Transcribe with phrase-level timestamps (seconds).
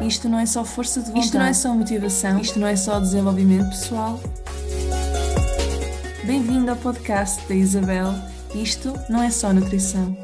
[0.00, 1.26] Isto não é só força de vontade.
[1.26, 2.40] Isto não é só motivação.
[2.40, 4.18] Isto não é só desenvolvimento pessoal.
[6.24, 8.14] Bem-vindo ao podcast da Isabel.
[8.54, 10.16] Isto não é só nutrição.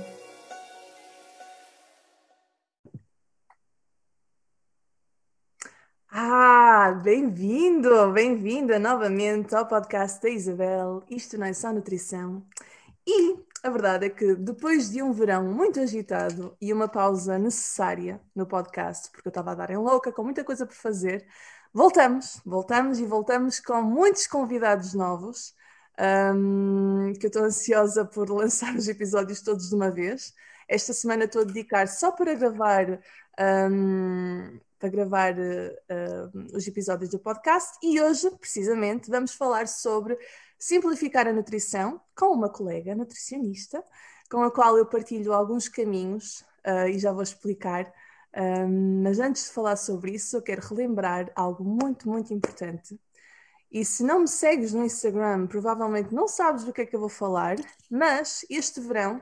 [6.11, 11.03] Ah, bem-vindo, bem-vinda novamente ao podcast da Isabel.
[11.11, 12.43] Isto não é só nutrição.
[13.07, 18.21] E a verdade é que depois de um verão muito agitado e uma pausa necessária
[18.35, 21.27] no podcast, porque eu estava a dar em louca, com muita coisa por fazer,
[21.73, 25.55] voltamos, voltamos e voltamos com muitos convidados novos,
[26.35, 30.35] um, que eu estou ansiosa por lançar os episódios todos de uma vez.
[30.69, 33.01] Esta semana estou a dedicar só para gravar.
[33.39, 40.19] Um, para gravar uh, os episódios do podcast e hoje, precisamente, vamos falar sobre
[40.59, 43.83] simplificar a nutrição com uma colega nutricionista,
[44.31, 47.93] com a qual eu partilho alguns caminhos uh, e já vou explicar.
[48.37, 52.99] Um, mas antes de falar sobre isso, eu quero relembrar algo muito, muito importante.
[53.71, 57.01] E se não me segues no Instagram, provavelmente não sabes do que é que eu
[57.01, 57.57] vou falar,
[57.91, 59.21] mas este verão,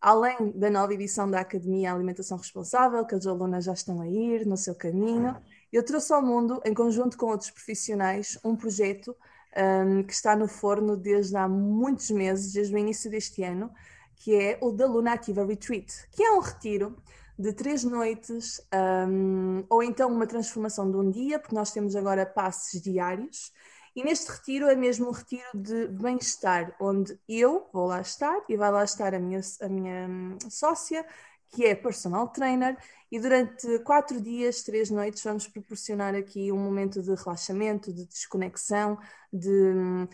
[0.00, 4.46] além da nova edição da Academia Alimentação Responsável, que as alunas já estão a ir
[4.46, 5.36] no seu caminho,
[5.72, 9.16] eu trouxe ao mundo, em conjunto com outros profissionais, um projeto
[9.56, 13.70] um, que está no forno desde há muitos meses, desde o início deste ano,
[14.16, 16.96] que é o da Luna Ativa Retreat, que é um retiro
[17.38, 18.60] de três noites,
[19.08, 23.52] um, ou então uma transformação de um dia, porque nós temos agora passes diários.
[23.94, 28.56] E neste retiro é mesmo um retiro de bem-estar, onde eu vou lá estar e
[28.56, 31.06] vai lá estar a minha, a minha hum, sócia,
[31.50, 32.76] que é personal trainer,
[33.14, 38.98] e durante quatro dias, três noites, vamos proporcionar aqui um momento de relaxamento, de desconexão,
[39.32, 40.08] de hum,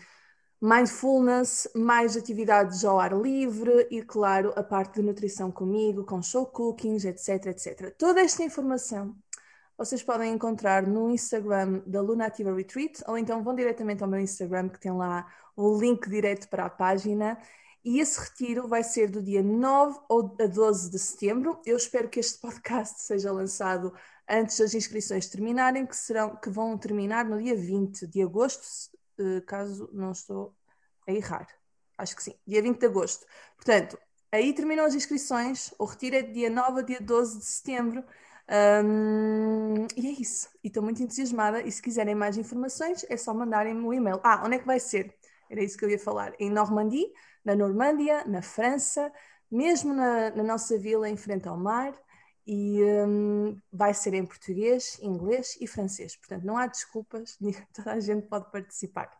[0.61, 6.45] mindfulness, mais atividades ao ar livre e, claro, a parte de nutrição comigo, com show
[6.45, 7.91] cookings, etc, etc.
[7.97, 9.15] Toda esta informação
[9.75, 14.69] vocês podem encontrar no Instagram da Lunativa Retreat ou então vão diretamente ao meu Instagram
[14.69, 15.25] que tem lá
[15.55, 17.35] o link direto para a página
[17.83, 19.99] e esse retiro vai ser do dia 9
[20.39, 21.59] a 12 de setembro.
[21.65, 23.93] Eu espero que este podcast seja lançado
[24.29, 28.65] antes das inscrições terminarem, que, serão, que vão terminar no dia 20 de agosto,
[29.19, 30.55] eh, caso não estou
[31.07, 31.47] a errar.
[31.97, 33.25] Acho que sim, dia 20 de agosto.
[33.55, 33.97] Portanto,
[34.31, 35.73] aí terminam as inscrições.
[35.77, 38.03] O retiro é de dia 9 a dia 12 de setembro.
[38.83, 40.49] Um, e é isso.
[40.63, 41.61] E estou muito entusiasmada.
[41.61, 44.19] E se quiserem mais informações, é só mandarem-me um e-mail.
[44.23, 45.15] Ah, onde é que vai ser?
[45.49, 46.33] Era isso que eu ia falar.
[46.39, 47.11] Em Normandie
[47.43, 49.11] na Normândia, na França,
[49.49, 51.93] mesmo na, na nossa vila em frente ao mar,
[52.45, 56.15] e um, vai ser em português, inglês e francês.
[56.15, 57.37] Portanto, não há desculpas,
[57.73, 59.11] toda a gente pode participar.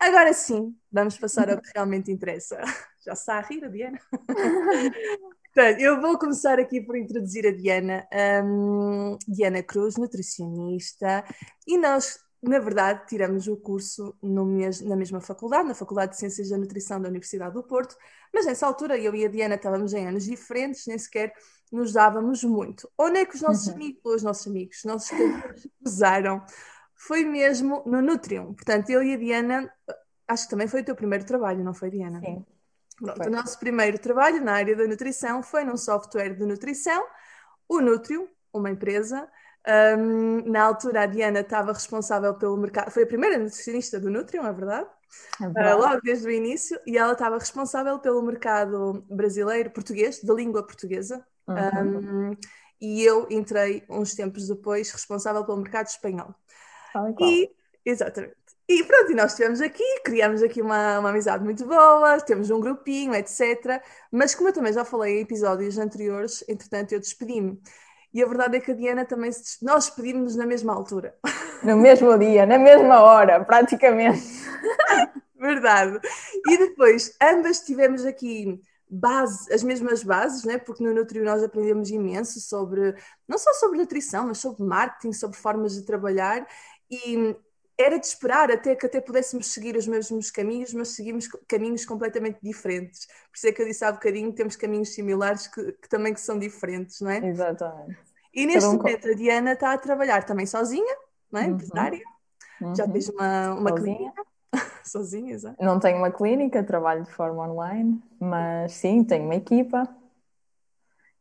[0.00, 2.60] Agora sim, vamos passar ao que realmente interessa.
[3.04, 3.98] Já está a rir a Diana?
[5.54, 8.06] Portanto, eu vou começar aqui por introduzir a Diana.
[8.44, 11.24] Um, Diana Cruz, nutricionista,
[11.66, 16.48] e nós na verdade, tiramos o curso mes na mesma faculdade, na Faculdade de Ciências
[16.48, 17.96] da Nutrição da Universidade do Porto,
[18.32, 21.32] mas nessa altura eu e a Diana estávamos em anos diferentes, nem sequer
[21.72, 22.88] nos dávamos muito.
[22.96, 23.74] Onde é que os nossos uhum.
[23.74, 26.44] amigos, os nossos amigos, os nossos caminhos usaram?
[26.94, 28.54] Foi mesmo no Nutrium.
[28.54, 29.72] Portanto, eu e a Diana,
[30.26, 32.20] acho que também foi o teu primeiro trabalho, não foi, Diana?
[32.20, 32.44] Sim.
[32.96, 37.04] Pronto, o nosso primeiro trabalho na área da nutrição foi num software de nutrição,
[37.68, 39.28] o Nutrium, uma empresa
[39.98, 44.46] um, na altura, a Diana estava responsável pelo mercado, foi a primeira nutricionista do Nutrium,
[44.46, 44.88] é verdade?
[45.40, 45.76] É ah, verdade.
[45.76, 50.62] Uh, logo desde o início, e ela estava responsável pelo mercado brasileiro, português, da língua
[50.62, 51.24] portuguesa.
[51.46, 52.30] Uhum.
[52.30, 52.36] Um,
[52.80, 56.34] e eu entrei uns tempos depois responsável pelo mercado espanhol.
[57.24, 57.50] e,
[57.84, 58.36] exatamente.
[58.68, 62.60] E pronto, e nós estivemos aqui, criamos aqui uma, uma amizade muito boa, temos um
[62.60, 63.82] grupinho, etc.
[64.12, 67.58] Mas como eu também já falei em episódios anteriores, entretanto eu despedi-me.
[68.12, 69.64] E a verdade é que a Diana também se...
[69.64, 71.14] nós despedimos-nos na mesma altura.
[71.60, 74.22] No mesmo dia, na mesma hora, praticamente.
[75.34, 75.98] verdade.
[76.46, 80.56] E depois, ambas tivemos aqui base, as mesmas bases, né?
[80.58, 82.94] porque no Nutri nós aprendemos imenso sobre,
[83.26, 86.46] não só sobre nutrição, mas sobre marketing, sobre formas de trabalhar.
[86.88, 87.36] E
[87.78, 92.38] era de esperar até que até pudéssemos seguir os mesmos caminhos, mas seguimos caminhos completamente
[92.42, 93.06] diferentes.
[93.06, 96.20] Por isso é que eu disse há bocadinho, temos caminhos similares que, que também que
[96.20, 97.24] são diferentes, não é?
[97.24, 97.96] Exatamente.
[98.34, 100.96] E neste um momento a Diana está a trabalhar também sozinha,
[101.30, 101.44] não é?
[101.44, 101.50] Uhum.
[101.52, 102.02] Empresária.
[102.60, 102.74] Uhum.
[102.74, 104.22] Já tens uma, uma clínica.
[104.84, 105.62] sozinha, exato.
[105.62, 109.88] Não tenho uma clínica, trabalho de forma online, mas sim, tenho uma equipa.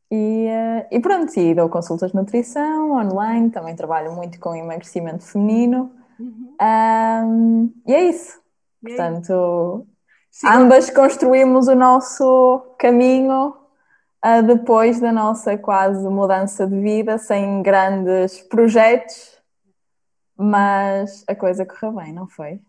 [0.09, 5.23] E, eh, e pronto, e dou consultas de nutrição online, também trabalho muito com emagrecimento
[5.23, 6.55] feminino Uhum.
[6.61, 8.39] Um, e é isso.
[8.83, 9.87] E Portanto,
[10.31, 10.47] Sim.
[10.47, 13.55] ambas construímos o nosso caminho
[14.25, 19.37] uh, depois da nossa quase mudança de vida, sem grandes projetos,
[20.35, 22.61] mas a coisa correu bem, não foi?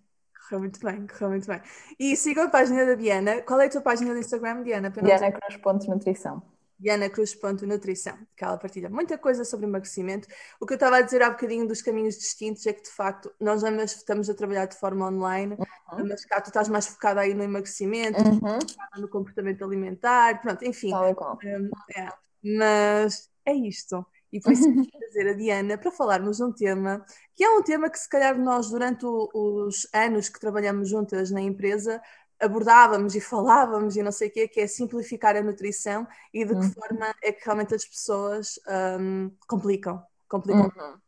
[0.49, 1.61] Correu muito bem, correu muito bem.
[1.99, 3.43] E siga a página da Diana.
[3.43, 4.91] Qual é a tua página do Instagram, Diana?
[4.91, 6.43] Diana Cruz Nutrição.
[6.79, 10.29] Diana Cruz.nutrição, que ela partilha muita coisa sobre emagrecimento.
[10.61, 13.33] O que eu estava a dizer há bocadinho dos caminhos distintos é que, de facto,
[13.41, 16.09] nós ambas estamos a trabalhar de forma online, uhum.
[16.09, 18.59] mas cá tu estás mais focada aí no emagrecimento, uhum.
[19.01, 20.93] no comportamento alimentar, pronto, enfim.
[20.95, 22.09] Um, é,
[22.43, 24.07] mas é isto.
[24.33, 27.05] E por isso trazer a Diana para falarmos de um tema
[27.35, 31.41] que é um tema que, se calhar, nós, durante os anos que trabalhamos juntas na
[31.41, 32.01] empresa,
[32.41, 36.55] abordávamos e falávamos e não sei o quê, que é simplificar a nutrição e de
[36.55, 36.73] que uhum.
[36.73, 38.59] forma é que realmente as pessoas
[39.01, 40.03] um, complicam.
[40.29, 40.73] complicam.
[40.77, 40.99] Uhum.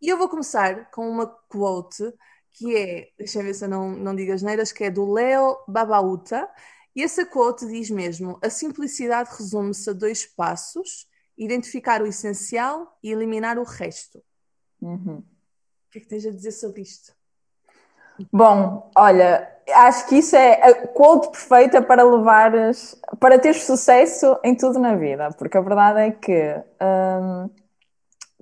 [0.00, 2.12] E eu vou começar com uma quote
[2.50, 5.10] que é, deixa eu ver se eu não, não digo as neiras, que é do
[5.10, 6.48] Leo Babauta,
[6.94, 13.10] e essa quote diz mesmo: a simplicidade resume-se a dois passos, identificar o essencial e
[13.10, 14.22] eliminar o resto.
[14.80, 15.18] Uhum.
[15.18, 17.14] O que é que tens a dizer sobre isto?
[18.32, 24.54] Bom, olha, acho que isso é a quote perfeita para levares, para ter sucesso em
[24.54, 27.50] tudo na vida, porque a verdade é que um,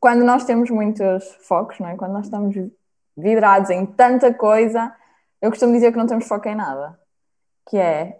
[0.00, 1.96] quando nós temos muitos focos, não é?
[1.96, 2.54] quando nós estamos
[3.16, 4.92] vidrados em tanta coisa,
[5.40, 6.98] eu costumo dizer que não temos foco em nada,
[7.68, 8.18] que é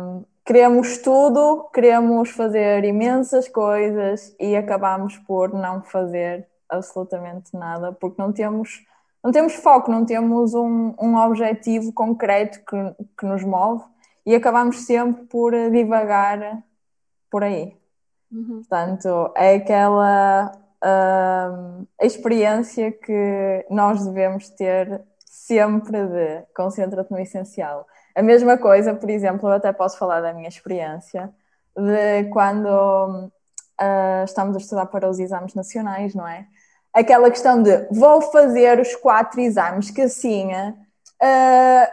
[0.00, 8.20] um, queremos tudo, queremos fazer imensas coisas e acabamos por não fazer absolutamente nada, porque
[8.20, 8.84] não temos
[9.22, 12.76] não temos foco, não temos um, um objetivo concreto que,
[13.18, 13.84] que nos move
[14.26, 16.62] e acabamos sempre por divagar
[17.30, 17.76] por aí.
[18.30, 18.62] Uhum.
[18.68, 20.52] Portanto, é aquela
[20.82, 27.86] uh, experiência que nós devemos ter sempre de concentra-te no essencial.
[28.14, 31.32] A mesma coisa, por exemplo, eu até posso falar da minha experiência
[31.76, 36.46] de quando uh, estamos a estudar para os exames nacionais, não é?
[36.92, 41.86] Aquela questão de vou fazer os quatro exames, que assim uh,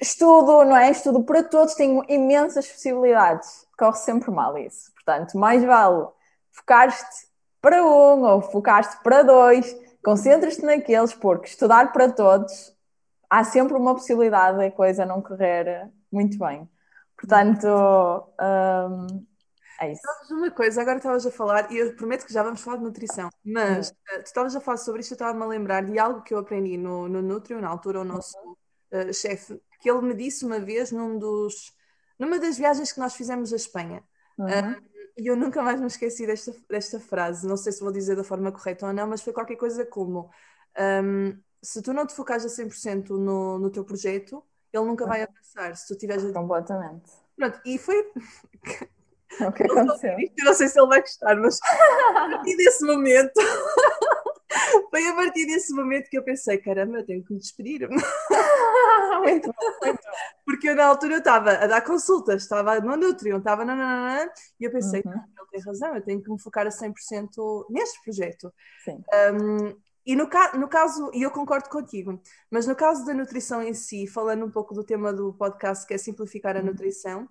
[0.00, 0.90] estudo, não é?
[0.90, 3.66] Estudo para todos, tenho imensas possibilidades.
[3.78, 4.92] Corre sempre mal isso.
[4.94, 6.06] Portanto, mais vale
[6.52, 7.26] focar-te
[7.60, 12.76] para um ou focar-te para dois, concentras-te naqueles, porque estudar para todos
[13.28, 16.68] há sempre uma possibilidade da coisa não correr muito bem.
[17.16, 19.26] Portanto, um,
[19.80, 20.02] é isso.
[20.02, 22.84] Sabes uma coisa, agora estavas a falar, e eu prometo que já vamos falar de
[22.84, 26.22] nutrição, mas uh, tu estavas a falar sobre isto, eu estava-me a lembrar de algo
[26.22, 28.36] que eu aprendi no, no Nutrio, na altura, o nosso
[28.92, 31.72] uh, chefe, que ele me disse uma vez num dos,
[32.18, 34.02] numa das viagens que nós fizemos à Espanha.
[34.38, 34.46] Uhum.
[34.46, 38.16] Uh, e eu nunca mais me esqueci desta, desta frase, não sei se vou dizer
[38.16, 40.30] da forma correta ou não, mas foi qualquer coisa como:
[41.02, 45.22] um, se tu não te focares a 100% no, no teu projeto, ele nunca vai
[45.22, 45.74] avançar.
[45.74, 46.30] Se tu tiveres.
[46.32, 47.10] Completamente.
[47.36, 48.12] Pronto, e foi.
[49.40, 50.16] O que aconteceu?
[50.36, 53.32] Eu não sei se ele vai gostar, mas a partir desse momento.
[54.90, 57.88] Foi a partir desse momento que eu pensei, caramba, eu tenho que me despedir.
[57.88, 60.08] muito bom, muito bom.
[60.44, 64.24] Porque eu na altura eu estava a dar consultas, estava no Nutrion, estava na, na,
[64.24, 65.12] na, e eu pensei, uhum.
[65.12, 66.94] ele tem razão, eu tenho que me focar a 100%
[67.70, 68.52] neste projeto.
[68.84, 69.02] Sim.
[69.34, 73.74] Um, e no, no caso, e eu concordo contigo, mas no caso da nutrição em
[73.74, 76.66] si, falando um pouco do tema do podcast, que é simplificar a uhum.
[76.66, 77.28] nutrição,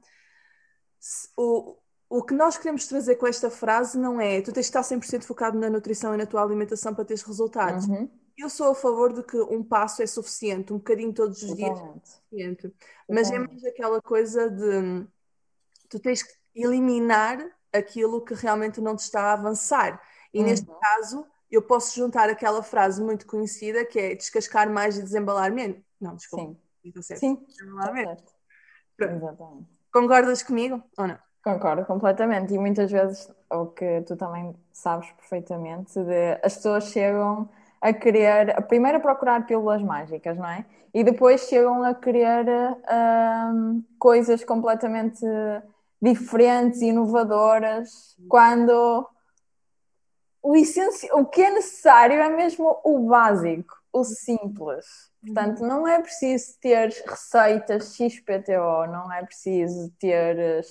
[1.38, 1.78] o,
[2.10, 5.24] o que nós queremos trazer com esta frase não é tu tens de estar 100%
[5.24, 7.88] focado na nutrição e na tua alimentação para teres resultados.
[7.88, 8.10] Uhum.
[8.38, 11.80] Eu sou a favor de que um passo é suficiente, um bocadinho todos os dias
[11.80, 12.74] é suficiente.
[13.10, 15.08] Mas é mais aquela coisa de
[15.90, 17.40] tu tens que eliminar
[17.72, 20.02] aquilo que realmente não te está a avançar.
[20.34, 20.46] E uhum.
[20.46, 25.52] neste caso, eu posso juntar aquela frase muito conhecida que é descascar mais e desembalar
[25.54, 25.82] menos.
[26.00, 26.58] Não, desculpa.
[27.02, 27.16] Sim.
[27.16, 27.46] Sim.
[27.48, 28.24] Desembalar menos.
[29.00, 29.70] Exatamente.
[29.92, 31.20] Concordas comigo ou não?
[31.46, 32.56] Concordo completamente.
[32.56, 37.48] E muitas vezes, o que tu também sabes perfeitamente, de, as pessoas chegam
[37.80, 40.66] a querer, primeiro a procurar pílulas mágicas, não é?
[40.92, 42.48] E depois chegam a querer
[43.54, 45.24] um, coisas completamente
[46.02, 49.08] diferentes, inovadoras, quando
[50.42, 51.08] o, essenci...
[51.14, 55.12] o que é necessário é mesmo o básico, o simples.
[55.24, 55.68] Portanto, uhum.
[55.68, 60.66] não é preciso ter receitas XPTO, não é preciso ter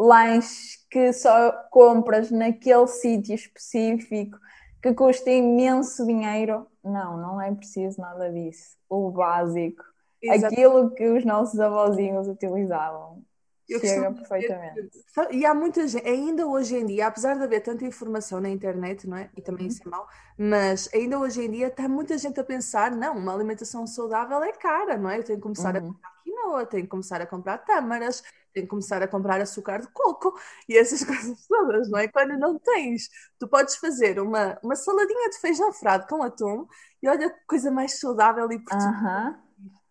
[0.00, 4.38] lanches que só compras naquele sítio específico
[4.82, 6.66] que custa imenso dinheiro.
[6.82, 8.76] Não, não é preciso nada disso.
[8.88, 9.84] O básico,
[10.22, 10.54] Exatamente.
[10.54, 13.22] aquilo que os nossos avózinhos utilizavam.
[13.68, 14.90] Eu Chega perfeitamente.
[14.90, 18.48] Dizer, e há muita gente, ainda hoje em dia, apesar de haver tanta informação na
[18.48, 19.30] internet, não é?
[19.36, 22.90] E também isso é mau, mas ainda hoje em dia está muita gente a pensar:
[22.90, 25.18] não, uma alimentação saudável é cara, não é?
[25.18, 25.78] Eu tenho que começar uhum.
[25.78, 29.80] a comprar quinoa, tenho que começar a comprar tâmaras, tem que começar a comprar açúcar
[29.80, 30.38] de coco
[30.68, 32.08] e essas coisas todas, não é?
[32.08, 36.66] Quando não tens, tu podes fazer uma, uma saladinha de feijão frado com atum
[37.02, 39.38] e olha que coisa mais saudável e portuguesa.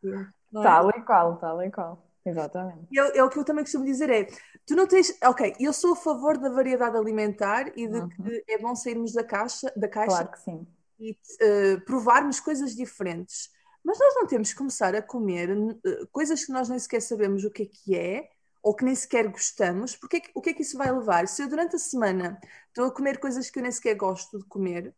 [0.03, 0.63] Uh -huh.
[0.63, 2.09] Tal e qual, tal e qual.
[2.25, 2.87] Exatamente.
[2.91, 4.27] E é, é, o que eu também costumo dizer é,
[4.65, 8.09] tu não tens, ok, eu sou a favor da variedade alimentar e de uhum.
[8.09, 10.67] que é bom sairmos da caixa, da caixa claro que sim.
[10.99, 13.49] e uh, provarmos coisas diferentes.
[13.83, 15.79] Mas nós não temos que começar a comer uh,
[16.11, 18.29] coisas que nós nem sequer sabemos o que é que é
[18.61, 21.27] ou que nem sequer gostamos, porque o que é que isso vai levar?
[21.27, 24.45] Se eu durante a semana estou a comer coisas que eu nem sequer gosto de
[24.45, 24.93] comer,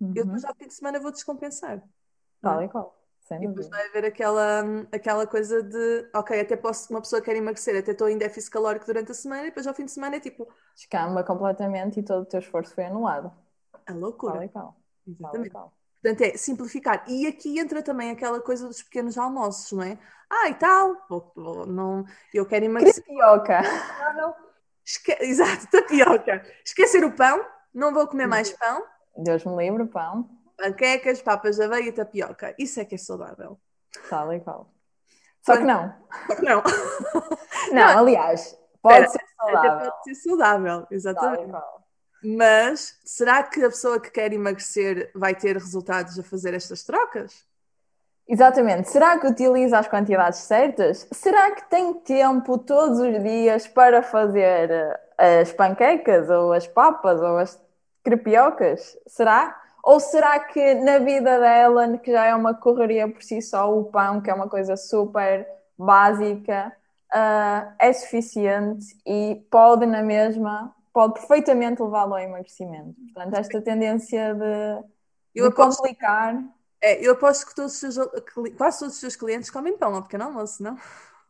[0.00, 0.12] uhum.
[0.16, 1.82] eu depois ao fim de semana vou descompensar.
[2.40, 2.98] Tal e qual.
[3.20, 7.36] Sem e depois vai haver aquela, aquela coisa de, ok, até posso, uma pessoa quer
[7.36, 10.16] emagrecer, até estou em déficit calórico durante a semana e depois ao fim de semana
[10.16, 10.48] é tipo.
[10.74, 13.30] Descamba completamente e todo o teu esforço foi anulado.
[13.86, 14.34] A loucura.
[14.34, 14.76] Tal e qual.
[15.06, 15.32] Exatamente.
[15.32, 15.77] Tal e qual.
[16.02, 17.04] Portanto, é simplificar.
[17.08, 19.98] E aqui entra também aquela coisa dos pequenos almoços, não é?
[20.30, 23.04] Ah, e tal, vou, vou, não, eu quero emagrecer.
[23.04, 23.62] Tapioca.
[24.84, 25.16] Esque...
[25.20, 26.44] Exato, tapioca.
[26.64, 28.84] Esquecer o pão, não vou comer mais pão.
[29.16, 32.54] Deus me livre, pão panquecas, papas de aveia e tapioca.
[32.58, 33.58] Isso é que é saudável.
[34.10, 34.70] Tal e qual.
[35.40, 35.94] Só que não.
[36.42, 36.62] Não.
[37.72, 39.90] não, aliás, pode ser saudável.
[39.90, 41.52] Pode ser saudável, exatamente.
[42.22, 47.46] Mas será que a pessoa que quer emagrecer vai ter resultados a fazer estas trocas?
[48.28, 48.90] Exatamente.
[48.90, 51.08] Será que utiliza as quantidades certas?
[51.12, 54.70] Será que tem tempo todos os dias para fazer
[55.18, 57.58] eh, as panquecas ou as papas ou as
[58.04, 58.98] crepiocas?
[59.06, 59.58] Será?
[59.82, 63.84] Ou será que na vida dela, que já é uma correria por si só, o
[63.84, 65.48] pão, que é uma coisa super
[65.78, 66.70] básica,
[67.14, 72.92] uh, é suficiente e pode na mesma, pode perfeitamente levá-lo ao emagrecimento.
[73.14, 76.42] Portanto, esta tendência de, de complicar.
[76.80, 78.08] É, eu aposto que todos os seus,
[78.56, 80.76] quase todos os seus clientes comem pão ao pequeno almoço, não?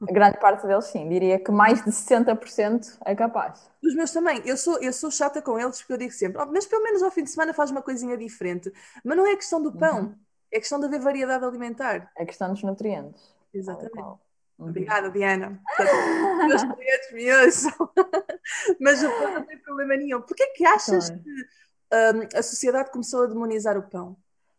[0.01, 1.07] A grande parte deles, sim.
[1.07, 3.71] Diria que mais de 60% é capaz.
[3.85, 4.41] Os meus também.
[4.47, 7.03] Eu sou, eu sou chata com eles porque eu digo sempre, oh, mas pelo menos
[7.03, 8.73] ao fim de semana faz uma coisinha diferente.
[9.05, 10.15] Mas não é questão do pão, uhum.
[10.51, 12.11] é questão de haver variedade alimentar.
[12.17, 13.35] É questão dos nutrientes.
[13.53, 14.19] Exatamente.
[14.59, 14.69] Uhum.
[14.69, 15.61] Obrigada, Diana.
[16.47, 17.91] Meus clientes me ouçam.
[18.81, 20.21] Mas o pão não tem problema nenhum.
[20.21, 21.23] Porquê que achas claro.
[21.23, 24.17] que um, a sociedade começou a demonizar o pão?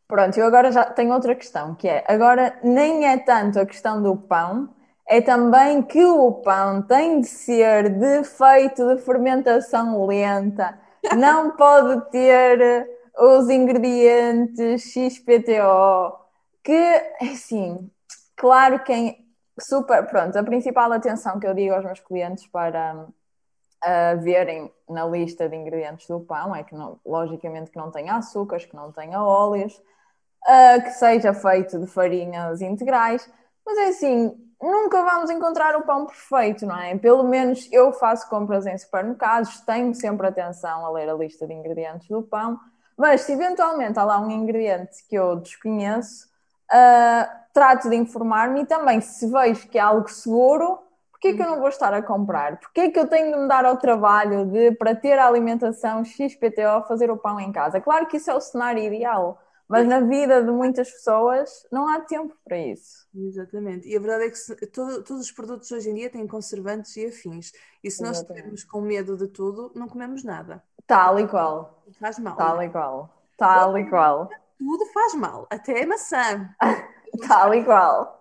[0.08, 4.02] Pronto, eu agora já tenho outra questão, que é, agora nem é tanto a questão
[4.02, 4.74] do pão,
[5.08, 10.80] é também que o pão tem de ser de feito de fermentação lenta,
[11.16, 12.90] não pode ter
[13.20, 16.18] os ingredientes XPTO,
[16.64, 17.92] que, assim,
[18.36, 19.29] claro que
[19.60, 25.06] super, pronto, a principal atenção que eu digo aos meus clientes para uh, verem na
[25.06, 28.92] lista de ingredientes do pão é que, não, logicamente, que não tenha açúcares, que não
[28.92, 33.30] tenha óleos, uh, que seja feito de farinhas integrais,
[33.66, 36.98] mas é assim, nunca vamos encontrar o pão perfeito, não é?
[36.98, 41.54] Pelo menos eu faço compras em supermercados, tenho sempre atenção a ler a lista de
[41.54, 42.60] ingredientes do pão,
[42.98, 46.29] mas se eventualmente há lá um ingrediente que eu desconheço,
[46.72, 50.80] uh, trato de informar-me e também se vejo que é algo seguro,
[51.12, 52.60] porquê que eu não vou estar a comprar?
[52.60, 56.88] Porquê que eu tenho de me dar ao trabalho de, para ter a alimentação XPTO,
[56.88, 57.82] fazer o pão em casa?
[57.82, 62.00] Claro que isso é o cenário ideal, mas na vida de muitas pessoas não há
[62.00, 63.08] tempo para isso.
[63.14, 63.88] Exatamente.
[63.88, 66.96] E a verdade é que se, todo, todos os produtos hoje em dia têm conservantes
[66.98, 67.52] e afins.
[67.84, 70.64] E se nós estivermos com medo de tudo, não comemos nada.
[70.88, 71.84] Tal e qual.
[72.00, 72.36] Faz mal.
[72.36, 72.66] Tal né?
[72.66, 73.14] e qual.
[73.38, 74.30] Tal e qual.
[74.60, 76.50] Tudo faz mal, até a maçã.
[77.28, 78.20] Tal e qual.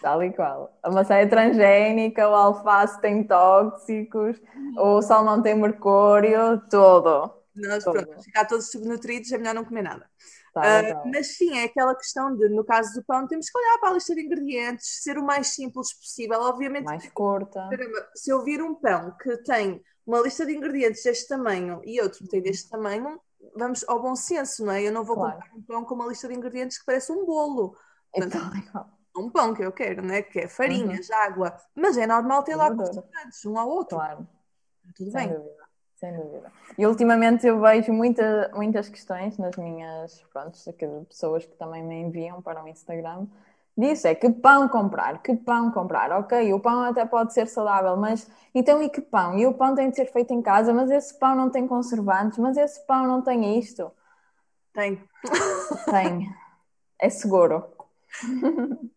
[0.00, 0.76] Tal e qual.
[0.82, 4.40] A maçã é transgénica, o alface tem tóxicos,
[4.78, 7.32] o salmão tem mercúrio, tudo.
[7.54, 10.08] Nós, pronto, ficar todos subnutridos, é melhor não comer nada.
[10.54, 13.78] Tá, uh, mas sim, é aquela questão de, no caso do pão, temos que olhar
[13.78, 16.40] para a lista de ingredientes, ser o mais simples possível.
[16.40, 17.68] Obviamente, mais curta.
[18.14, 22.24] Se eu vir um pão que tem uma lista de ingredientes deste tamanho e outro
[22.24, 23.20] que tem deste tamanho,
[23.56, 24.82] vamos ao bom senso, não é?
[24.82, 25.34] Eu não vou claro.
[25.34, 27.76] comprar um pão com uma lista de ingredientes que parece um bolo.
[28.14, 28.40] Então,
[29.16, 30.22] um pão que eu quero, né?
[30.22, 31.16] que é farinhas, uhum.
[31.16, 33.96] água, mas é normal ter lá constantes, um ao outro.
[33.96, 34.26] Claro.
[34.96, 35.36] Tudo Sem bem.
[35.36, 35.60] Dúvida
[36.00, 36.50] sem dúvida.
[36.78, 40.58] E ultimamente eu vejo muita, muitas questões nas minhas, pronto,
[41.06, 43.26] pessoas que também me enviam para o Instagram,
[43.76, 47.96] disso é que pão comprar, que pão comprar, ok, o pão até pode ser saudável,
[47.96, 49.38] mas então e que pão?
[49.38, 52.38] E o pão tem de ser feito em casa, mas esse pão não tem conservantes,
[52.38, 53.90] mas esse pão não tem isto.
[54.72, 55.02] Tem.
[55.90, 56.34] Tem.
[56.98, 57.64] É seguro.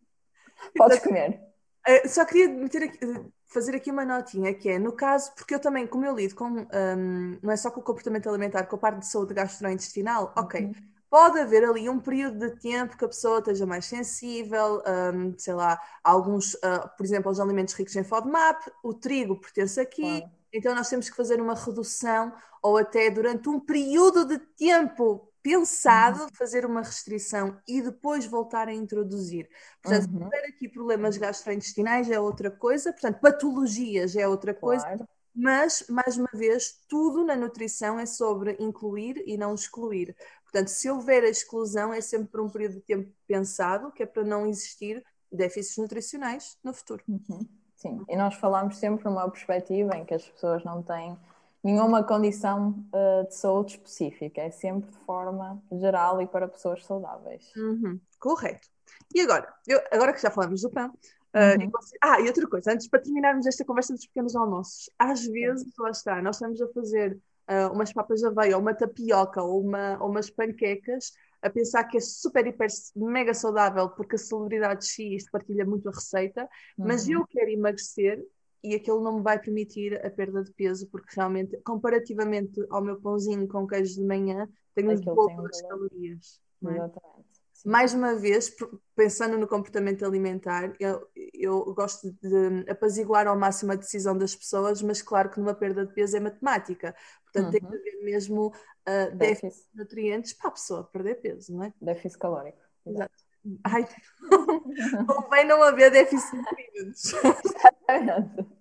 [0.75, 1.39] Podes comer.
[1.87, 5.85] Uh, só queria aqui, fazer aqui uma notinha, que é, no caso, porque eu também,
[5.85, 8.99] como eu lido com, um, não é só com o comportamento alimentar, com a parte
[8.99, 10.73] de saúde gastrointestinal, ok, uhum.
[11.13, 14.81] Pode haver ali um período de tempo que a pessoa esteja mais sensível,
[15.13, 19.79] um, sei lá, alguns, uh, por exemplo, os alimentos ricos em FODMAP, o trigo pertence
[19.79, 20.31] aqui, claro.
[20.51, 26.23] então nós temos que fazer uma redução ou até durante um período de tempo pensado
[26.23, 26.29] uhum.
[26.33, 29.47] fazer uma restrição e depois voltar a introduzir.
[29.83, 30.23] Portanto, uhum.
[30.23, 34.83] tiver aqui problemas gastrointestinais é outra coisa, portanto, patologias é outra coisa.
[34.83, 35.07] Claro.
[35.35, 40.15] Mas, mais uma vez, tudo na nutrição é sobre incluir e não excluir.
[40.53, 44.05] Portanto, se houver a exclusão, é sempre por um período de tempo pensado, que é
[44.05, 47.03] para não existir déficits nutricionais no futuro.
[47.07, 47.43] Uhum.
[47.75, 51.17] Sim, e nós falamos sempre numa perspectiva em que as pessoas não têm
[51.63, 57.51] nenhuma condição uh, de saúde específica, é sempre de forma geral e para pessoas saudáveis.
[57.55, 57.99] Uhum.
[58.19, 58.67] Correto.
[59.11, 60.93] E agora, eu, agora que já falamos do pão,
[61.35, 61.71] Uh, uhum.
[61.99, 65.89] ah, e outra coisa, antes para terminarmos esta conversa dos pequenos almoços, às vezes, lá
[65.89, 67.19] está, nós estamos a fazer
[67.49, 71.83] uh, umas papas de aveia, ou uma tapioca, ou, uma, ou umas panquecas, a pensar
[71.85, 76.43] que é super, hiper, mega saudável, porque a celebridade X partilha muito a receita,
[76.77, 76.87] uhum.
[76.87, 78.23] mas eu quero emagrecer
[78.63, 82.99] e aquilo não me vai permitir a perda de peso, porque realmente, comparativamente ao meu
[82.99, 86.41] pãozinho com queijo de manhã, tenho poucas calorias.
[86.65, 86.69] É?
[86.69, 87.33] Exatamente
[87.65, 88.53] mais uma vez,
[88.93, 94.81] pensando no comportamento alimentar, eu, eu gosto de apaziguar ao máximo a decisão das pessoas,
[94.81, 96.93] mas claro que numa perda de peso é matemática.
[97.33, 97.51] Portanto, uhum.
[97.51, 97.73] tem que uhum.
[97.73, 101.73] haver mesmo uh, déficit de nutrientes para a pessoa perder peso, não é?
[101.81, 102.59] Déficit calórico.
[102.85, 103.23] Exato.
[103.63, 103.85] Ai,
[105.07, 107.13] convém não haver déficit de nutrientes.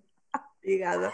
[0.59, 1.13] Obrigada.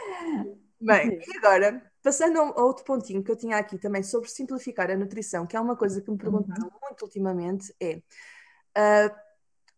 [0.82, 4.96] Bem, e agora, passando a outro pontinho que eu tinha aqui também sobre simplificar a
[4.96, 6.80] nutrição, que é uma coisa que me perguntaram uhum.
[6.82, 9.16] muito ultimamente, é uh,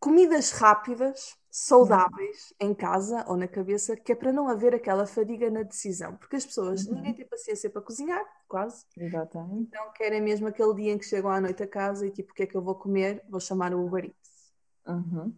[0.01, 2.71] comidas rápidas, saudáveis, uhum.
[2.71, 6.15] em casa ou na cabeça, que é para não haver aquela fadiga na decisão.
[6.15, 6.95] Porque as pessoas, uhum.
[6.95, 8.83] ninguém tem paciência para cozinhar, quase.
[8.97, 9.67] Exatamente.
[9.69, 12.33] Então querem mesmo aquele dia em que chegam à noite a casa e tipo, o
[12.33, 13.23] que é que eu vou comer?
[13.29, 14.51] Vou chamar o Uber Eats.
[14.87, 15.31] Uhum.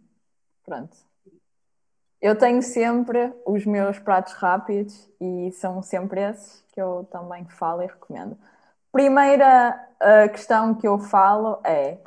[0.63, 0.95] Pronto.
[2.21, 7.81] Eu tenho sempre os meus pratos rápidos e são sempre esses que eu também falo
[7.81, 8.37] e recomendo.
[8.93, 11.97] Primeira uh, questão que eu falo é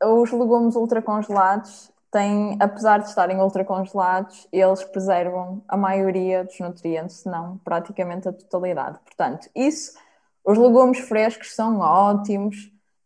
[0.00, 7.28] os legumes ultracongelados têm, apesar de estarem ultracongelados, eles preservam a maioria dos nutrientes, se
[7.28, 8.98] não praticamente a totalidade.
[9.04, 9.92] Portanto, isso,
[10.44, 12.56] os legumes frescos são ótimos,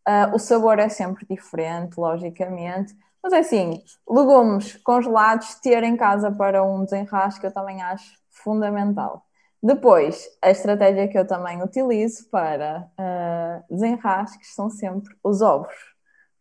[0.07, 6.31] uh, o sabor é sempre diferente, logicamente, mas é assim, legumes congelados, ter em casa
[6.31, 9.25] para um desenrasque, eu também acho fundamental.
[9.61, 15.90] Depois, a estratégia que eu também utilizo para uh, desenrasques são sempre os ovos.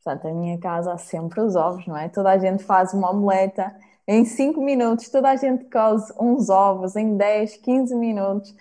[0.02, 2.08] Portanto, a minha casa há sempre os ovos, não é?
[2.08, 3.74] Toda a gente faz uma omeleta
[4.06, 8.54] em 5 minutos, toda a gente cose uns ovos em 10, 15 minutos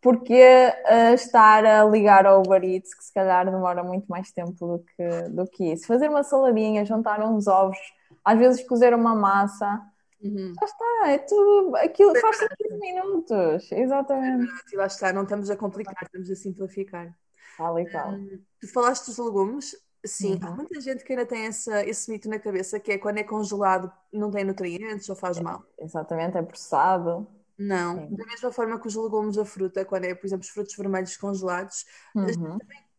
[0.00, 4.52] porque uh, estar a ligar ao Uber Eats, que se calhar demora muito mais tempo
[4.52, 5.86] do que, do que isso.
[5.86, 7.78] Fazer uma saladinha, juntar uns ovos,
[8.24, 9.80] às vezes cozer uma massa,
[10.22, 10.54] uhum.
[10.60, 14.52] já está, é tudo, aquilo faz 15 minutos, exatamente.
[14.72, 17.12] E lá está, não estamos a complicar, estamos a simplificar.
[17.56, 18.10] Tal e tal.
[18.12, 19.74] Um, tu falaste dos legumes,
[20.06, 20.38] sim, uhum.
[20.42, 23.24] há muita gente que ainda tem essa, esse mito na cabeça, que é quando é
[23.24, 25.64] congelado não tem nutrientes ou faz é, mal.
[25.78, 27.26] Exatamente, é processado.
[27.58, 28.14] Não, Sim.
[28.14, 31.16] da mesma forma que os legumes, a fruta, quando é, por exemplo, os frutos vermelhos
[31.16, 32.58] congelados, uhum.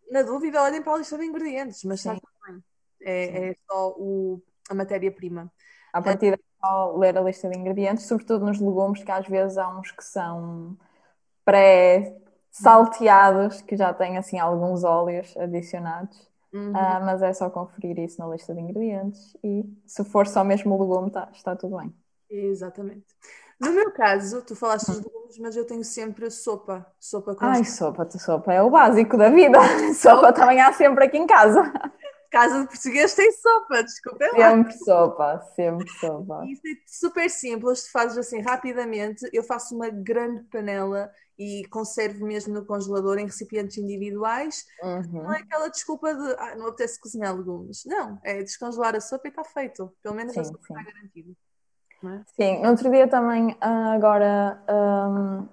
[0.09, 2.21] na dúvida, olhem para a lista de ingredientes, mas está bem.
[3.01, 5.51] É, é, só o, a matéria-prima.
[5.93, 9.59] A partir é só ler a lista de ingredientes, sobretudo nos legumes, que às vezes
[9.59, 10.75] há uns que são
[11.45, 16.27] pré-salteados, que já têm assim alguns óleos adicionados.
[16.53, 16.71] Uhum.
[16.71, 20.75] Uh, mas é só conferir isso na lista de ingredientes e se for só mesmo
[20.75, 21.93] o legume, tá, está tudo bem.
[22.29, 23.05] Exatamente.
[23.59, 26.85] No meu caso, tu falaste dos legumes, mas eu tenho sempre sopa.
[26.99, 29.57] Sopa com Ai, sopa, sopa é o básico da vida.
[29.95, 31.61] Sopa também há sempre aqui em casa.
[32.29, 34.51] Casa de português tem sopa, desculpa lá.
[34.51, 36.45] Sempre sopa, sempre sopa.
[36.45, 39.29] Isso é super simples, tu fazes assim rapidamente.
[39.31, 44.65] Eu faço uma grande panela e conservo mesmo no congelador em recipientes individuais.
[44.83, 45.23] Uhum.
[45.23, 47.83] Não é aquela desculpa de ah, não apetece cozinhar legumes.
[47.85, 49.93] Não, é descongelar a sopa e está feito.
[50.01, 50.73] Pelo menos sim, a sopa sim.
[50.73, 51.33] está garantida.
[52.03, 52.21] É?
[52.35, 55.47] Sim, no outro dia também, ah, agora, um,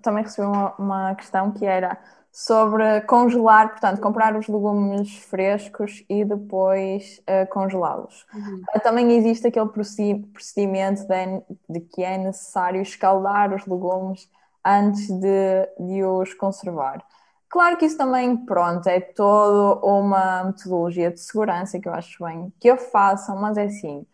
[0.00, 1.98] também recebi uma, uma, questão que era
[2.32, 8.26] sobre congelar, portanto, comprar os legumes frescos e depois uh, congelá-los.
[8.32, 8.62] Uhum.
[8.74, 14.30] Uh, também existe aquele procedimento de, de, que é necessário escaldar os legumes
[14.64, 17.04] antes de, de os conservar.
[17.50, 22.50] Claro que isso também, pronto, é toda uma metodologia de segurança que eu acho bem
[22.58, 24.06] que eu façam, mas é assim,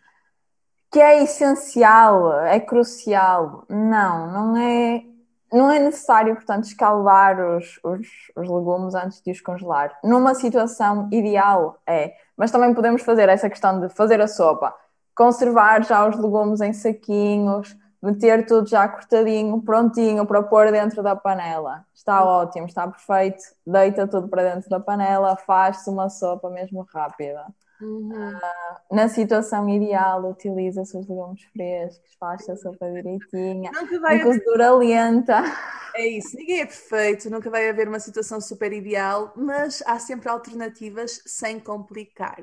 [0.90, 3.64] que é essencial, é crucial.
[3.68, 5.04] Não, não é
[5.52, 8.06] não é necessário, portanto, escaldar os, os,
[8.37, 9.98] os, legumes antes de os congelar.
[10.04, 14.74] Numa situação ideal é, mas também podemos fazer essa questão de fazer a sopa,
[15.14, 21.16] conservar já os legumes em saquinhos, meter tudo já cortadinho, prontinho para pôr dentro da
[21.16, 21.84] panela.
[21.92, 23.42] Está ótimo, está perfeito.
[23.66, 27.44] Deita tudo para dentro da panela, faz-se uma sopa mesmo rápida.
[27.80, 28.10] Uhum.
[28.10, 34.68] Uh, na situação ideal, utiliza-se os legumes frescos, faz-se a sopa direitinha, nunca vai cozedura
[34.68, 34.78] haver...
[34.78, 35.44] lenta.
[35.94, 40.28] É isso, ninguém é perfeito, nunca vai haver uma situação super ideal, mas há sempre
[40.28, 42.38] alternativas sem complicar.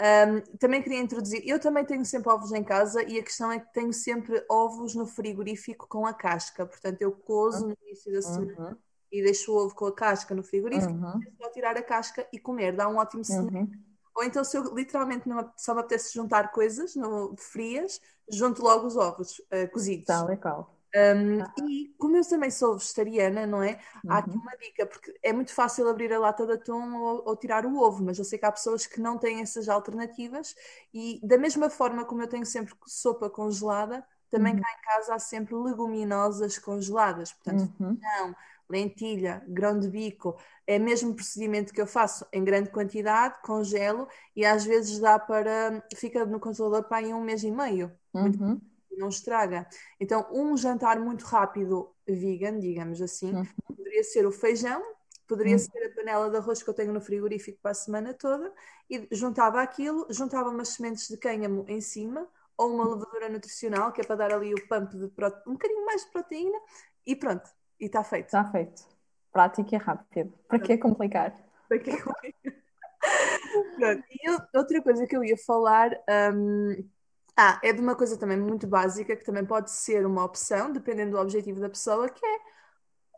[0.00, 3.60] Um, também queria introduzir, eu também tenho sempre ovos em casa e a questão é
[3.60, 8.22] que tenho sempre ovos no frigorífico com a casca, portanto eu cozo no início da
[8.22, 8.76] semana uhum.
[9.12, 11.20] e deixo o ovo com a casca no frigorífico, uhum.
[11.40, 13.60] só tirar a casca e comer, dá um ótimo cenário.
[13.60, 13.91] Uhum.
[14.14, 18.86] Ou então, se eu literalmente não, só me apetece juntar coisas no, frias, junto logo
[18.86, 20.06] os ovos uh, cozidos.
[20.06, 20.82] Tal e qual.
[20.94, 21.54] Um, ah.
[21.66, 23.80] E como eu também sou vegetariana, não é?
[24.06, 24.40] Há aqui uhum.
[24.42, 27.78] uma dica, porque é muito fácil abrir a lata de atum ou, ou, tirar o
[27.78, 30.54] ovo, mas eu sei que há pessoas que não têm essas alternativas
[30.92, 34.60] e da mesma forma como eu tenho sempre sopa congelada, também uhum.
[34.60, 37.98] cá em casa há sempre leguminosas congeladas, portanto, uhum.
[37.98, 38.34] não,
[38.72, 44.08] lentilha, grão de bico, é o mesmo procedimento que eu faço em grande quantidade, congelo
[44.34, 47.92] e às vezes dá para, fica no congelador para aí um mês e meio.
[48.14, 48.60] Uhum
[48.96, 49.66] não estraga.
[49.98, 53.46] Então, um jantar muito rápido vegan, digamos assim, uhum.
[53.66, 54.82] poderia ser o feijão,
[55.26, 55.58] poderia uhum.
[55.58, 58.52] ser a panela de arroz que eu tenho no frigorífico para a semana toda,
[58.90, 64.00] e juntava aquilo, juntava umas sementes de cânhamo em cima, ou uma levadura nutricional, que
[64.00, 65.48] é para dar ali o pump de prote...
[65.48, 66.58] um bocadinho mais de proteína,
[67.06, 67.48] e pronto,
[67.82, 68.26] e está feito.
[68.26, 68.84] Está feito.
[69.32, 70.32] Prático e rápido.
[70.46, 71.34] Para que complicar?
[71.68, 72.54] Para que complicar?
[73.76, 74.04] Pronto.
[74.08, 75.90] E eu, outra coisa que eu ia falar,
[76.32, 76.88] um,
[77.36, 81.12] ah, é de uma coisa também muito básica, que também pode ser uma opção, dependendo
[81.12, 82.38] do objetivo da pessoa, que é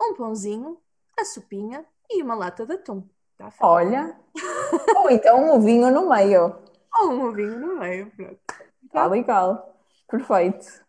[0.01, 0.81] um pãozinho,
[1.19, 3.07] a sopinha e uma lata de atum.
[3.37, 4.19] Tá Olha,
[4.97, 6.57] ou então um vinho no meio.
[7.01, 8.41] Ou um vinho no meio, pronto.
[8.83, 9.77] Está legal,
[10.09, 10.84] perfeito.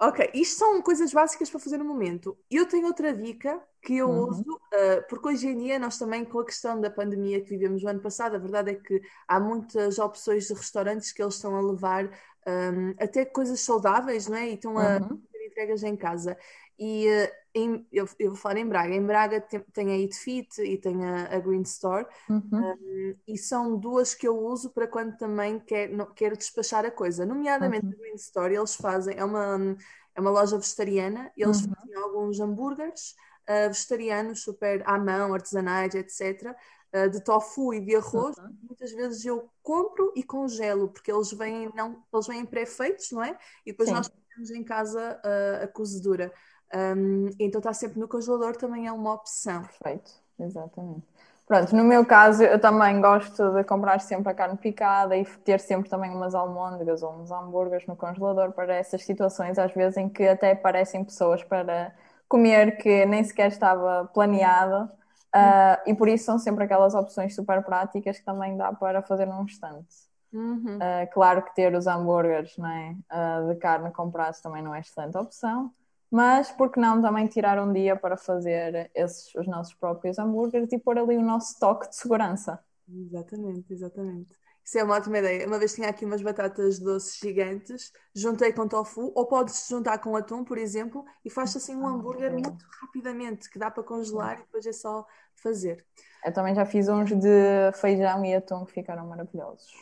[0.00, 2.38] Ok, isto são coisas básicas para fazer no momento.
[2.48, 4.28] Eu tenho outra dica que eu uhum.
[4.28, 7.82] uso, uh, porque hoje em dia nós também, com a questão da pandemia que vivemos
[7.82, 11.56] no ano passado, a verdade é que há muitas opções de restaurantes que eles estão
[11.56, 12.04] a levar
[12.46, 14.50] um, até coisas saudáveis, não é?
[14.50, 15.08] E estão a uhum.
[15.08, 16.36] fazer entregas em casa.
[16.78, 18.94] E uh, em, eu, eu, vou falar em Braga.
[18.94, 22.06] Em Braga tem, tem a Eat Fit e tem a, a Green Store.
[22.28, 22.42] Uhum.
[22.52, 26.90] Um, e são duas que eu uso para quando também quer, não, quero despachar a
[26.90, 27.26] coisa.
[27.26, 27.92] Nomeadamente uhum.
[27.92, 29.76] a Green Store, eles fazem, é uma,
[30.14, 31.74] é uma loja vegetariana, eles uhum.
[31.74, 33.16] fazem alguns hambúrgueres
[33.48, 36.54] uh, vegetarianos, super à mão, artesanais, etc.
[36.94, 38.56] Uh, de tofu e de arroz, uhum.
[38.62, 43.36] muitas vezes eu compro e congelo, porque eles vêm, não, eles vêm pré-feitos, não é?
[43.66, 43.94] E depois Sim.
[43.94, 46.32] nós temos em casa uh, a cozedura.
[46.74, 49.62] Um, então está sempre no congelador, também é uma opção.
[49.62, 51.06] Perfeito, exatamente.
[51.46, 55.58] Pronto, no meu caso, eu também gosto de comprar sempre a carne picada e ter
[55.60, 60.10] sempre também umas almôndegas ou uns hambúrgueres no congelador para essas situações, às vezes, em
[60.10, 61.94] que até aparecem pessoas para
[62.28, 64.90] comer que nem sequer estava planeado
[65.34, 69.26] Uh, e por isso são sempre aquelas opções super práticas que também dá para fazer
[69.26, 70.08] num instante.
[70.32, 70.76] Uhum.
[70.76, 72.96] Uh, claro que ter os hambúrgueres é?
[73.12, 75.72] uh, de carne comprados também não é excelente opção,
[76.10, 80.72] mas por que não também tirar um dia para fazer esses, os nossos próprios hambúrgueres
[80.72, 82.58] e pôr ali o nosso toque de segurança?
[82.88, 84.37] Exatamente, exatamente.
[84.68, 85.46] Isso é uma ótima ideia.
[85.46, 90.14] Uma vez tinha aqui umas batatas doces gigantes, juntei com tofu, ou podes juntar com
[90.14, 94.42] atum, por exemplo, e faz assim um hambúrguer muito rapidamente, que dá para congelar e
[94.42, 95.06] depois é só
[95.40, 95.84] fazer.
[96.24, 99.72] Eu também já fiz uns de feijão e atum que ficaram maravilhosos.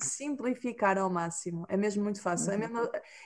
[0.00, 2.52] Simplificar ao máximo, é mesmo muito fácil.
[2.52, 2.78] É mesmo...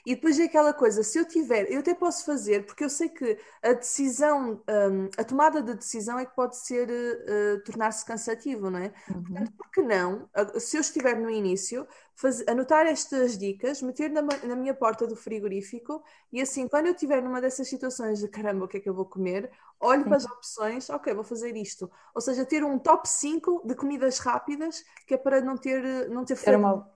[0.04, 3.08] E depois é aquela coisa, se eu tiver, eu até posso fazer, porque eu sei
[3.08, 8.68] que a decisão, um, a tomada de decisão é que pode ser uh, tornar-se cansativo,
[8.68, 8.92] não é?
[9.08, 9.22] Uhum.
[9.22, 10.28] Portanto, por que não,
[10.58, 11.86] se eu estiver no início,
[12.20, 16.92] faz, anotar estas dicas, meter na, na, minha porta do frigorífico e assim, quando eu
[16.92, 20.08] estiver numa dessas situações de caramba, o que é que eu vou comer, olho Sim.
[20.08, 21.90] para as opções, ok, vou fazer isto.
[22.14, 26.24] Ou seja, ter um top 5 de comidas rápidas que é para não ter, não
[26.24, 26.86] ter uma...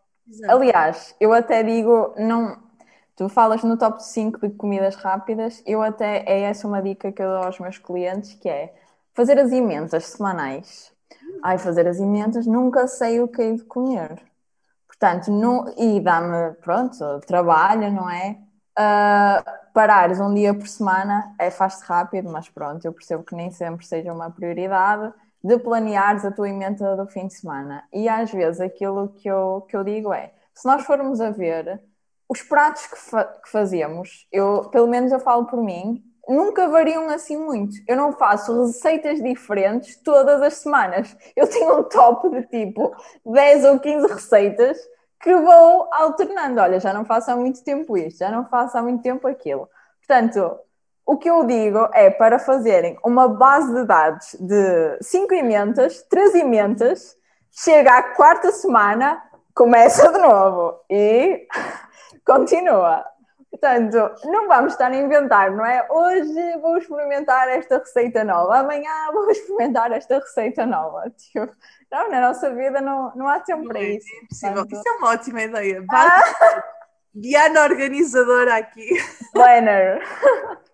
[0.46, 2.62] Aliás, eu até digo, não.
[3.16, 7.22] Tu falas no top 5 de comidas rápidas, eu até é essa uma dica que
[7.22, 8.74] eu dou aos meus clientes, que é
[9.12, 10.92] fazer as emendas semanais.
[11.42, 14.33] Ai, fazer as emendas, nunca sei o que hei de comer.
[15.04, 18.38] Portanto, não, e dá-me, pronto, trabalho, não é?
[18.72, 23.50] Uh, parares um dia por semana é faz-se rápido, mas pronto, eu percebo que nem
[23.50, 25.12] sempre seja uma prioridade
[25.42, 27.84] de planeares a tua emenda do fim de semana.
[27.92, 31.82] E às vezes aquilo que eu, que eu digo é, se nós formos a ver
[32.26, 37.10] os pratos que, fa que fazemos, eu, pelo menos eu falo por mim, nunca variam
[37.10, 37.76] assim muito.
[37.86, 41.14] Eu não faço receitas diferentes todas as semanas.
[41.36, 42.90] Eu tenho um top de tipo
[43.26, 44.93] 10 ou 15 receitas
[45.24, 46.60] que vou alternando.
[46.60, 49.66] Olha, já não faço há muito tempo isto, já não faço há muito tempo aquilo.
[50.06, 50.58] Portanto,
[51.06, 56.34] o que eu digo é para fazerem uma base de dados de 5 emendas, 3
[56.34, 57.16] emendas,
[57.50, 59.22] chega à quarta semana,
[59.54, 61.48] começa de novo e
[62.26, 63.02] continua.
[63.50, 65.86] Portanto, não vamos estar a inventar, não é?
[65.90, 71.08] Hoje vou experimentar esta receita nova, amanhã vou experimentar esta receita nova.
[71.16, 71.50] Tipo,
[71.94, 74.08] não, na nossa vida não, não há tempo para é isso.
[74.12, 74.66] É impossível.
[74.68, 75.84] Isso é uma ótima ideia.
[75.90, 76.64] Ah!
[77.14, 78.88] Diana organizadora aqui.
[79.32, 80.02] Planner.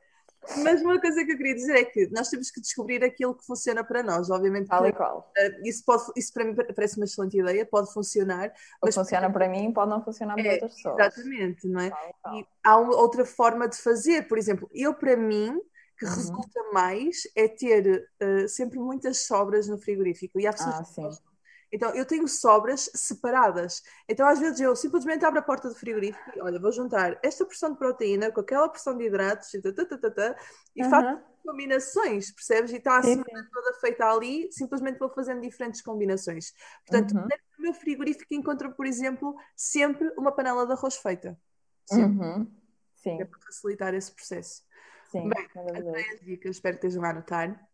[0.64, 3.44] Mas uma coisa que eu queria dizer é que nós temos que descobrir aquilo que
[3.44, 4.66] funciona para nós, obviamente.
[4.66, 5.30] Tal e qual.
[5.38, 8.50] Uh, isso, pode, isso para mim parece uma excelente ideia, pode funcionar.
[8.82, 10.98] Mas funciona para mim, pode não funcionar para é, outras pessoas.
[10.98, 11.90] Exatamente, não é?
[11.90, 12.34] Tal, tal.
[12.36, 15.60] E há outra forma de fazer, por exemplo, eu para mim,
[16.00, 16.14] que uhum.
[16.14, 20.40] resulta mais é ter uh, sempre muitas sobras no frigorífico.
[20.40, 21.30] E há pessoas ah, que.
[21.72, 23.82] Então, eu tenho sobras separadas.
[24.08, 27.44] Então, às vezes, eu simplesmente abro a porta do frigorífico e, olha, vou juntar esta
[27.44, 30.36] porção de proteína com aquela porção de hidratos e, tata, tata, tata,
[30.74, 30.90] e uhum.
[30.90, 32.72] faço combinações, percebes?
[32.72, 36.52] E está a semana toda feita ali, simplesmente vou fazendo diferentes combinações.
[36.86, 37.22] Portanto, uhum.
[37.22, 41.38] no meu frigorífico encontro, por exemplo, sempre uma panela de arroz feita.
[41.86, 42.26] Sempre.
[42.26, 42.50] Uhum.
[42.96, 43.20] Sim.
[43.20, 44.62] É para facilitar esse processo.
[45.10, 47.68] Sim, Bem, as dicas, espero que estejam a anotar.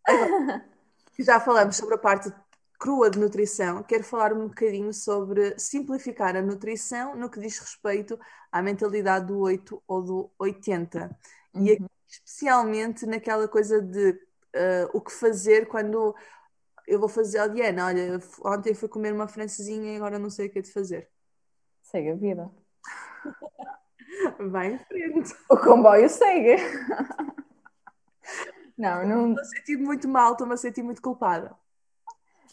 [1.18, 2.33] já falamos sobre a parte
[2.79, 8.18] crua de nutrição, quero falar um bocadinho sobre simplificar a nutrição no que diz respeito
[8.51, 11.18] à mentalidade do 8 ou do 80.
[11.55, 11.64] Uhum.
[11.64, 16.14] E aqui, especialmente naquela coisa de uh, o que fazer quando
[16.87, 20.46] eu vou fazer a Diana, olha, ontem fui comer uma francesinha e agora não sei
[20.46, 21.11] o que é de fazer.
[21.83, 22.51] Segue a vida.
[24.38, 25.35] Vai em frente.
[25.51, 26.57] O comboio segue.
[28.77, 29.29] não, não.
[29.31, 31.55] Estou a sentir muito mal, estou-me a sentir muito culpada.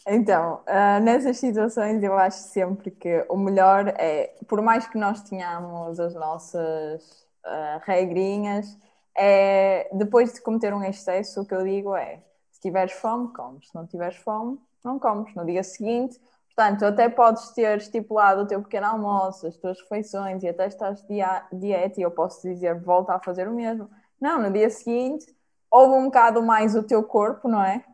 [0.06, 5.22] Então, uh, nessas situações eu acho sempre que o melhor é, por mais que nós
[5.22, 7.02] tenhamos as nossas
[7.44, 8.78] uh, regrinhas,
[9.16, 13.68] é depois de cometer um excesso, o que eu digo é: se tiveres fome, comes,
[13.68, 15.34] se não tiveres fome, não comes.
[15.34, 16.20] No dia seguinte,
[16.54, 21.02] portanto, até podes ter estipulado o teu pequeno almoço, as tuas refeições e até estás
[21.02, 21.08] de
[21.52, 23.90] dieta, e eu posso dizer, volta a fazer o mesmo.
[24.20, 25.34] Não, no dia seguinte,
[25.70, 27.84] houve um bocado mais o teu corpo, não é?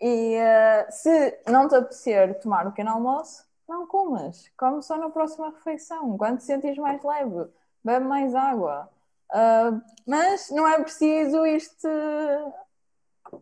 [0.00, 4.50] E uh, se não te apetecer tomar o pequeno almoço, não comas.
[4.56, 6.16] Come só na próxima refeição.
[6.16, 7.50] Quando te sentires mais leve,
[7.82, 8.88] bebe mais água.
[9.30, 11.88] Uh, mas não é preciso isto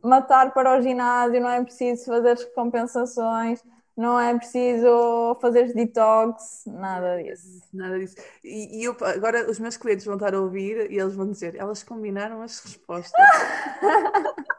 [0.02, 3.62] matar para o ginásio, não é preciso fazer compensações,
[3.96, 7.62] não é preciso fazer detox, nada disso.
[7.72, 8.16] Nada disso.
[8.42, 11.54] E, e eu, agora os meus clientes vão estar a ouvir e eles vão dizer,
[11.56, 13.12] elas combinaram as respostas.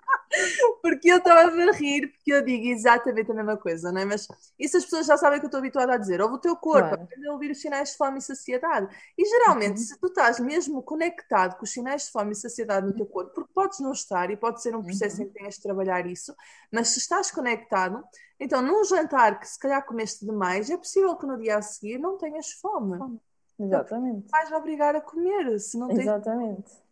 [0.81, 4.05] porque eu estava a rir, porque eu digo exatamente a mesma coisa, não é?
[4.05, 6.21] Mas isso as pessoas já sabem que eu estou habituada a dizer.
[6.21, 7.03] Ouve o teu corpo, claro.
[7.03, 8.87] aprende a ouvir os sinais de fome e saciedade.
[9.17, 9.85] E geralmente, uhum.
[9.85, 13.31] se tu estás mesmo conectado com os sinais de fome e saciedade no teu corpo,
[13.33, 15.23] porque podes não estar e pode ser um processo uhum.
[15.23, 16.35] em que tenhas de trabalhar isso,
[16.71, 18.03] mas se estás conectado,
[18.43, 21.97] então num jantar que se calhar comeste demais, é possível que no dia a seguir
[21.97, 22.97] não tenhas fome.
[22.97, 23.19] fome.
[23.59, 24.29] Exatamente.
[24.29, 25.99] Vais obrigar a comer, se não tens...
[25.99, 26.83] Exatamente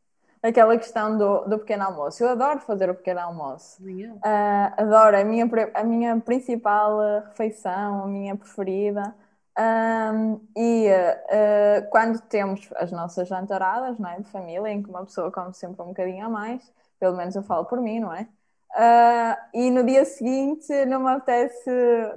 [0.42, 2.24] aquela questão do, do pequeno almoço.
[2.24, 3.82] Eu adoro fazer o pequeno almoço.
[3.84, 9.14] Uh, adoro, a minha, a minha principal refeição, a minha preferida.
[9.58, 15.06] Um, e uh, quando temos as nossas jantaradas não é, de família, em que uma
[15.06, 18.28] pessoa come sempre um bocadinho a mais, pelo menos eu falo por mim, não é?
[18.74, 21.70] Uh, e no dia seguinte não me apetece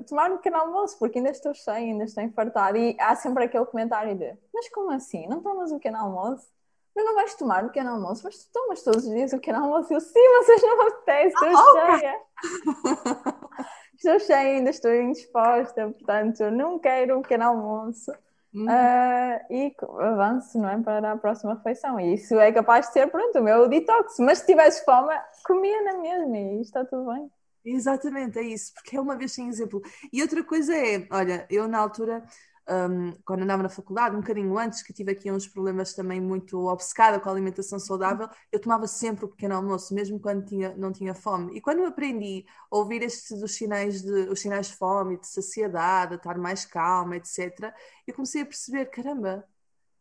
[0.09, 2.79] tomar um pequeno almoço porque ainda estou cheia, ainda estou infartada.
[2.79, 5.27] E há sempre aquele comentário de: Mas como assim?
[5.27, 6.55] Não tomas um pequeno almoço?
[6.95, 9.65] mas não vais tomar o pequeno almoço, mas tu tomas todos os dias o pequeno
[9.65, 9.93] almoço.
[9.93, 12.21] Eu, sim, vocês não me apetecem, estou ah, cheia.
[13.97, 18.13] estou cheia, ainda estou indisposta, portanto, não quero o pequeno almoço.
[18.55, 18.67] Uhum.
[18.67, 20.81] Uh, e avanço, não é?
[20.81, 21.99] Para a próxima refeição.
[21.99, 24.17] E isso é capaz de ser, pronto, o meu detox.
[24.21, 25.13] Mas se tivesse fome,
[25.45, 27.31] comia na mesma e está tudo bem.
[27.65, 29.81] Exatamente, é isso, porque é uma vez sem exemplo.
[30.13, 32.23] E outra coisa é, olha, eu na altura
[32.69, 36.67] um, quando andava na faculdade, um bocadinho antes, que tive aqui uns problemas também muito
[36.67, 40.93] obcecada com a alimentação saudável, eu tomava sempre o pequeno almoço, mesmo quando tinha, não
[40.93, 41.57] tinha fome.
[41.57, 45.27] E quando eu aprendi a ouvir estes os sinais de, os sinais de fome, de
[45.27, 47.73] saciedade, a estar mais calma, etc.,
[48.07, 49.47] eu comecei a perceber, caramba,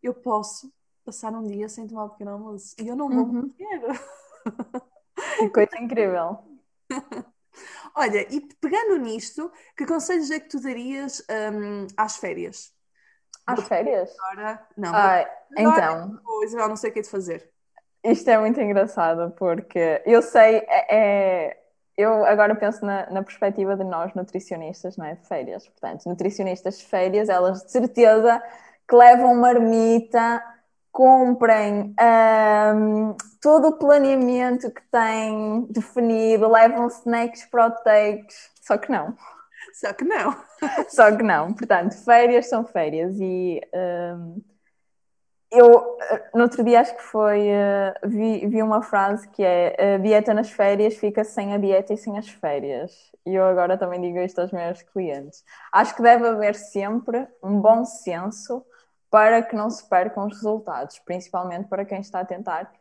[0.01, 0.71] eu posso
[1.03, 3.53] passar um dia sem tomar o pequeno almoço e eu não vou uhum.
[3.57, 3.99] morrer.
[5.37, 6.39] Que coisa incrível.
[7.95, 11.23] Olha, e pegando nisto, que conselhos é que tu darias
[11.53, 12.73] um, às férias?
[13.45, 14.15] Às férias?
[14.19, 14.91] Agora, não.
[14.95, 16.09] Ah, então.
[16.15, 17.51] Depois, eu não sei o que é de fazer.
[18.03, 21.63] isto é muito engraçado porque eu sei, é, é
[21.95, 25.15] eu agora penso na, na, perspectiva de nós nutricionistas, não é?
[25.15, 25.67] De férias.
[25.67, 28.41] Portanto, nutricionistas de férias, elas de certeza
[28.87, 30.43] que levam marmita,
[30.93, 31.95] comprem
[32.75, 39.17] um, todo o planeamento que têm definido, levam snacks proteicos, só que não.
[39.73, 40.35] Só que não.
[40.87, 41.53] Só que não.
[41.53, 44.41] Portanto, férias são férias e um,
[45.51, 45.97] eu,
[46.33, 50.33] no outro dia, acho que foi, uh, vi, vi uma frase que é: a dieta
[50.33, 53.11] nas férias fica sem a dieta e sem as férias.
[53.25, 55.43] E eu agora também digo isto aos meus clientes.
[55.71, 58.65] Acho que deve haver sempre um bom senso
[59.13, 62.73] para que não se percam os resultados, principalmente para quem está a tentar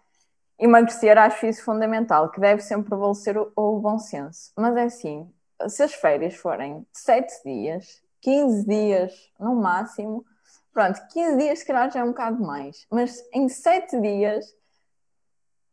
[0.59, 1.18] emagrecer.
[1.18, 4.51] Acho isso fundamental, que deve sempre prevalecer o, o bom senso.
[4.57, 5.31] Mas é assim:
[5.68, 10.25] se as férias forem 7 dias, 15 dias no máximo
[10.73, 14.57] Pronto, 15 dias se calhar já é um bocado mais, mas em 7 dias,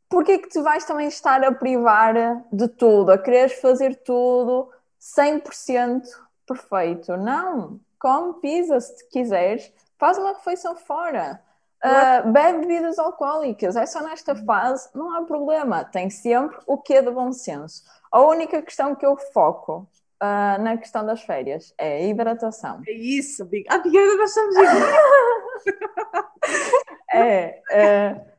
[0.09, 2.13] porquê que tu vais também estar a privar
[2.51, 4.69] de tudo, a quereres fazer tudo
[4.99, 6.03] 100%
[6.45, 7.15] perfeito?
[7.15, 11.41] Não, come pizza se quiseres, faz uma refeição fora.
[11.83, 17.01] Uh, bebe bebidas alcoólicas, é só nesta fase, não há problema, tem sempre o que
[17.01, 17.83] de bom senso.
[18.11, 19.87] A única questão que eu foco
[20.21, 22.81] uh, na questão das férias é a hidratação.
[22.85, 23.65] É isso, Big.
[23.69, 24.55] Ah, Big, nós estamos
[27.13, 28.29] é, é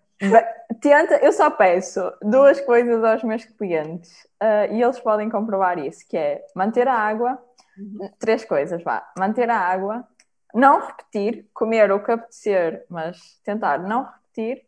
[0.81, 4.11] tenta, eu só peço duas coisas aos meus clientes
[4.43, 7.43] uh, e eles podem comprovar isso, que é manter a água,
[7.79, 8.11] uhum.
[8.19, 10.07] três coisas, vá, manter a água,
[10.55, 14.67] não repetir, comer o que apetecer, mas tentar não repetir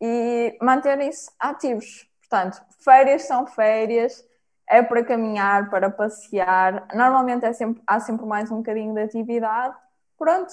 [0.00, 2.08] e manterem-se ativos.
[2.20, 4.24] Portanto, férias são férias,
[4.68, 6.86] é para caminhar, para passear.
[6.94, 9.76] Normalmente é sempre, há sempre mais um bocadinho de atividade.
[10.18, 10.52] Pronto,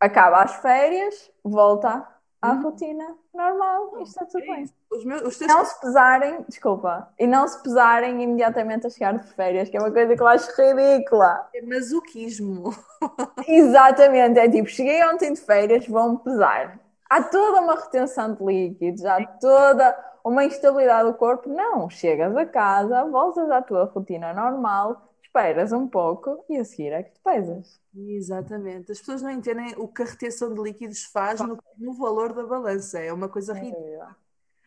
[0.00, 2.06] acaba as férias, volta
[2.42, 2.62] à hum.
[2.62, 4.64] rotina normal e está tudo bem.
[4.90, 5.50] Os meus, os teus...
[5.50, 9.80] Não se pesarem, desculpa, e não se pesarem imediatamente a chegar de férias, que é
[9.80, 11.48] uma coisa que eu acho ridícula.
[11.54, 12.74] É masoquismo.
[13.46, 16.80] Exatamente, é tipo, cheguei ontem de férias, vão pesar.
[17.08, 21.48] Há toda uma retenção de líquidos, há toda uma instabilidade do corpo.
[21.48, 26.92] Não, chegas a casa, voltas à tua rotina normal, esperas um pouco e a seguir
[26.92, 27.80] é que te pesas.
[27.96, 28.92] Exatamente.
[28.92, 32.44] As pessoas não entendem o que a retenção de líquidos faz no, no valor da
[32.44, 33.00] balança.
[33.00, 34.14] É uma coisa ridícula.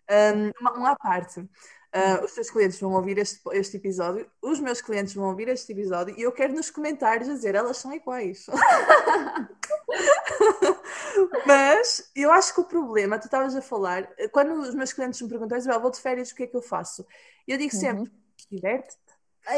[0.09, 1.39] Um, uma, uma à parte.
[1.39, 5.71] Uh, os teus clientes vão ouvir este, este episódio, os meus clientes vão ouvir este
[5.71, 8.47] episódio e eu quero nos comentários dizer elas são iguais.
[11.47, 15.29] Mas eu acho que o problema, tu estavas a falar, quando os meus clientes me
[15.29, 17.07] perguntam, Isabel, vou de férias, o que é que eu faço?
[17.47, 18.11] Eu digo sempre, uhum.
[18.51, 18.99] diverte-te.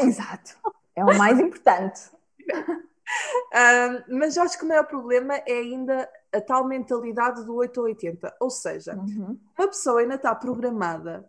[0.04, 0.56] Exato.
[0.98, 2.10] É o mais importante.
[4.10, 7.86] um, mas acho que o maior problema é ainda a tal mentalidade do 8 ou
[7.86, 8.36] 80.
[8.40, 9.38] Ou seja, uhum.
[9.58, 11.28] uma pessoa ainda está programada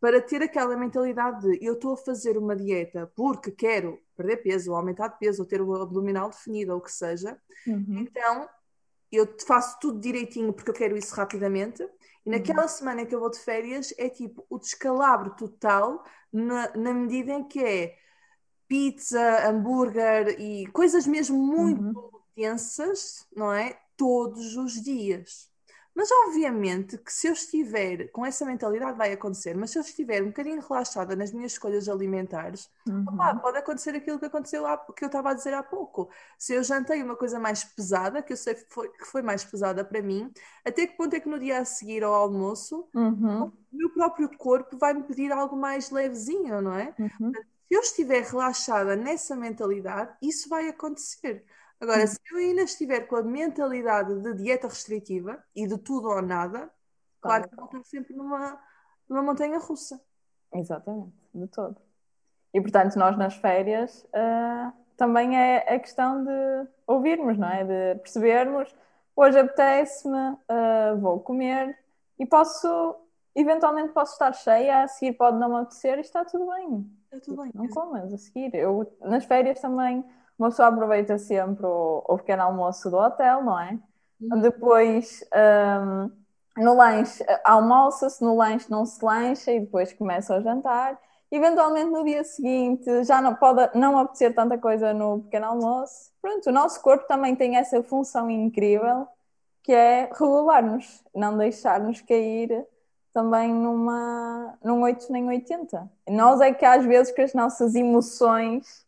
[0.00, 4.70] para ter aquela mentalidade de eu estou a fazer uma dieta porque quero perder peso,
[4.70, 7.98] ou aumentar de peso, ou ter o abdominal definido, ou o que seja, uhum.
[7.98, 8.48] então
[9.10, 11.86] eu faço tudo direitinho porque eu quero isso rapidamente.
[12.24, 12.68] E naquela uhum.
[12.68, 17.44] semana que eu vou de férias é tipo o descalabro total na, na medida em
[17.44, 17.96] que é
[18.68, 22.20] pizza, hambúrguer e coisas mesmo muito uhum.
[22.36, 23.78] densas, não é?
[23.96, 25.48] Todos os dias.
[25.94, 30.22] Mas obviamente que se eu estiver com essa mentalidade vai acontecer, mas se eu estiver
[30.22, 33.04] um bocadinho relaxada nas minhas escolhas alimentares, uhum.
[33.06, 36.10] opa, pode acontecer aquilo que aconteceu há, que eu estava a dizer há pouco.
[36.36, 39.44] Se eu jantei uma coisa mais pesada, que eu sei que foi, que foi mais
[39.44, 40.32] pesada para mim,
[40.64, 43.44] até que ponto é que no dia a seguir ao almoço uhum.
[43.44, 46.92] o meu próprio corpo vai me pedir algo mais levezinho, não é?
[46.98, 47.32] Uhum.
[47.68, 51.44] Se eu estiver relaxada nessa mentalidade, isso vai acontecer.
[51.80, 56.22] Agora, se eu ainda estiver com a mentalidade de dieta restritiva e de tudo ou
[56.22, 56.70] nada,
[57.20, 58.60] claro que vou estar sempre numa,
[59.08, 60.00] numa montanha russa.
[60.52, 61.76] Exatamente, de todo.
[62.52, 67.64] E portanto, nós nas férias uh, também é a questão de ouvirmos, não é?
[67.64, 68.74] De percebermos,
[69.16, 71.76] hoje apetece-me, uh, vou comer
[72.18, 72.96] e posso,
[73.34, 76.88] eventualmente posso estar cheia, a seguir pode não me apetecer e está tudo bem.
[77.14, 77.52] Está tudo bem.
[77.54, 78.54] Não comas a seguir.
[78.54, 80.04] Eu, nas férias também
[80.38, 83.78] uma pessoa aproveita sempre o, o pequeno almoço do hotel, não é?
[84.20, 84.40] Uhum.
[84.40, 86.10] Depois, um,
[86.62, 90.98] no lanche, almoça-se, no lanche não se lancha e depois começa o jantar.
[91.30, 96.12] Eventualmente, no dia seguinte, já não pode não apetecer tanta coisa no pequeno almoço.
[96.20, 99.06] Pronto, o nosso corpo também tem essa função incrível
[99.62, 102.66] que é regular-nos, não deixar-nos cair
[103.14, 105.88] também numa, num 8 nem 80.
[106.08, 108.84] Nós é que às vezes com as nossas emoções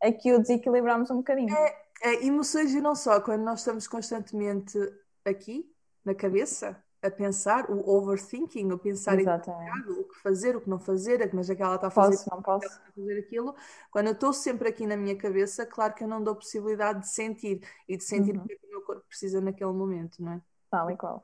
[0.00, 1.54] é que o desequilibramos um bocadinho.
[1.54, 4.78] É, é, emoções e não só, quando nós estamos constantemente
[5.22, 5.70] aqui,
[6.02, 9.90] na cabeça, a pensar, o overthinking, o pensar Exatamente.
[9.90, 12.16] em o que fazer, o que não fazer, mas é que ela está a fazer,
[12.16, 12.66] posso, não posso.
[12.66, 13.54] a fazer aquilo.
[13.90, 17.08] Quando eu estou sempre aqui na minha cabeça, claro que eu não dou possibilidade de
[17.10, 18.44] sentir e de sentir uhum.
[18.44, 20.40] o que, que o meu corpo precisa naquele momento, não é?
[20.70, 21.22] Tal e qual.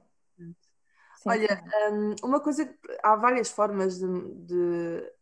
[1.25, 2.73] Sim, Olha, um, uma coisa,
[3.03, 4.07] há várias formas de,
[4.45, 5.13] de,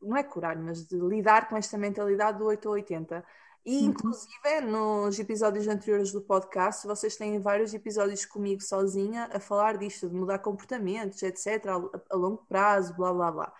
[0.00, 3.22] não é curar, mas de lidar com esta mentalidade do 8 ou 80.
[3.64, 3.84] E, uhum.
[3.90, 10.08] inclusive, nos episódios anteriores do podcast, vocês têm vários episódios comigo sozinha a falar disto,
[10.08, 13.52] de mudar comportamentos, etc., a, a longo prazo, blá blá blá.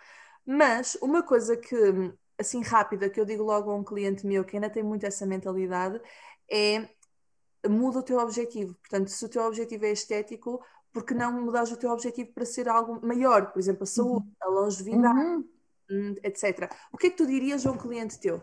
[0.43, 1.75] Mas uma coisa que,
[2.39, 5.27] assim, rápida, que eu digo logo a um cliente meu que ainda tem muito essa
[5.27, 6.01] mentalidade,
[6.51, 6.89] é
[7.69, 8.73] muda o teu objetivo.
[8.75, 10.61] Portanto, se o teu objetivo é estético,
[10.93, 13.51] porque não mudares o teu objetivo para ser algo maior?
[13.51, 14.33] Por exemplo, a saúde, uhum.
[14.41, 15.49] a longevidade, uhum.
[15.91, 16.71] Hum, etc.
[16.91, 18.41] O que é que tu dirias a um cliente teu?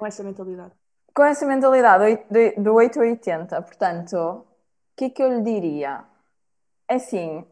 [0.00, 0.72] com essa mentalidade?
[1.14, 2.24] Com essa mentalidade
[2.56, 4.44] do 880, portanto, o
[4.96, 6.04] que é que eu lhe diria?
[6.88, 7.44] É assim,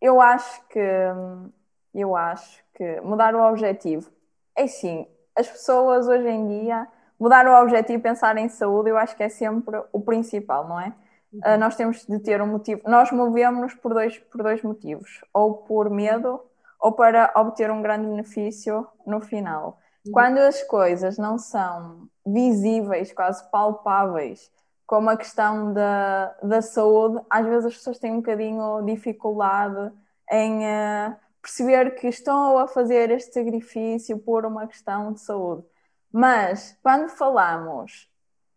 [0.00, 0.80] eu acho que
[1.94, 4.10] eu acho que mudar o objetivo
[4.56, 6.88] é sim, as pessoas hoje em dia
[7.18, 10.80] mudar o objetivo e pensar em saúde, eu acho que é sempre o principal, não
[10.80, 10.94] é?
[11.32, 11.40] Uhum.
[11.40, 12.82] Uh, nós temos de ter um motivo.
[12.86, 16.40] Nós movemos-nos por dois, por dois motivos: ou por medo,
[16.80, 19.78] ou para obter um grande benefício no final.
[20.10, 24.50] Quando as coisas não são visíveis, quase palpáveis,
[24.84, 29.92] como a questão da, da saúde, às vezes as pessoas têm um bocadinho dificuldade
[30.30, 35.64] em uh, perceber que estão a fazer este sacrifício por uma questão de saúde.
[36.10, 38.10] Mas quando falamos,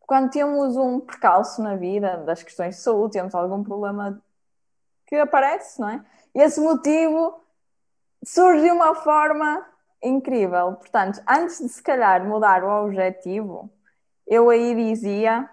[0.05, 4.21] quando temos um percalço na vida das questões de saúde, temos algum problema
[5.07, 6.05] que aparece, não é?
[6.33, 7.41] E esse motivo
[8.23, 9.65] surge de uma forma
[10.01, 10.73] incrível.
[10.73, 13.69] Portanto, antes de se calhar mudar o objetivo,
[14.27, 15.49] eu aí dizia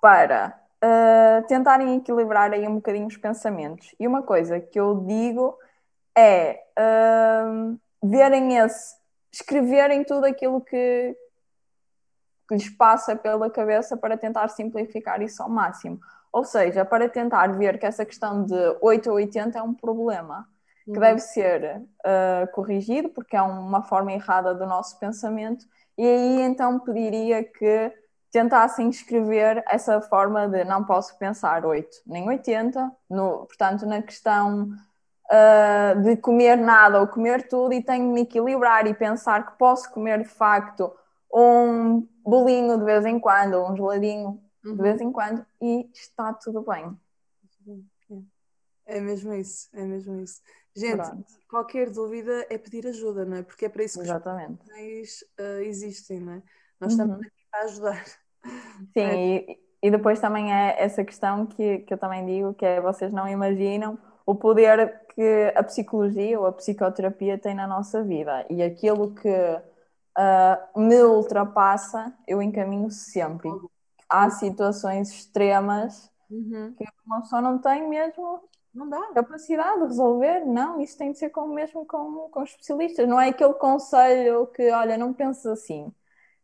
[0.00, 3.94] para uh, tentarem equilibrar aí um bocadinho os pensamentos.
[3.98, 5.56] E uma coisa que eu digo
[6.16, 8.96] é uh, verem esse,
[9.32, 11.16] escreverem tudo aquilo que,
[12.52, 15.98] que lhes passa pela cabeça para tentar simplificar isso ao máximo.
[16.30, 20.46] Ou seja, para tentar ver que essa questão de 8 a 80 é um problema
[20.84, 25.64] que deve ser uh, corrigido, porque é uma forma errada do nosso pensamento,
[25.96, 27.92] e aí então pediria que
[28.32, 34.70] tentassem escrever essa forma de não posso pensar 8 nem 80, no, portanto, na questão
[35.30, 39.58] uh, de comer nada ou comer tudo, e tenho de me equilibrar e pensar que
[39.58, 40.92] posso comer de facto
[41.32, 44.76] um bolinho de vez em quando, ou um geladinho uhum.
[44.76, 46.96] de vez em quando, e está tudo bem.
[48.86, 50.40] É mesmo isso, é mesmo isso.
[50.74, 51.24] Gente, Pronto.
[51.48, 53.42] qualquer dúvida é pedir ajuda, não é?
[53.42, 54.52] Porque é para isso que Exatamente.
[54.52, 56.42] os profissionais uh, existem, não é?
[56.80, 57.22] Nós estamos uhum.
[57.22, 58.04] aqui para ajudar.
[58.04, 58.20] Sim,
[58.96, 59.14] é.
[59.14, 63.12] e, e depois também é essa questão que, que eu também digo, que é vocês
[63.12, 68.62] não imaginam o poder que a psicologia ou a psicoterapia tem na nossa vida e
[68.62, 69.28] aquilo que
[70.18, 73.50] uh, me ultrapassa, eu encaminho sempre.
[74.08, 76.74] Há situações extremas uhum.
[76.76, 78.42] que uma pessoa não tem mesmo
[78.74, 79.12] não dá.
[79.12, 83.28] Capacidade de resolver, não, isso tem de ser com, mesmo com, com especialistas, não é
[83.28, 85.92] aquele conselho que, olha, não penses assim.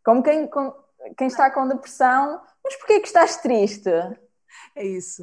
[0.05, 0.75] Como quem, com,
[1.17, 3.91] quem está com depressão, mas porquê que estás triste?
[4.75, 5.23] É isso.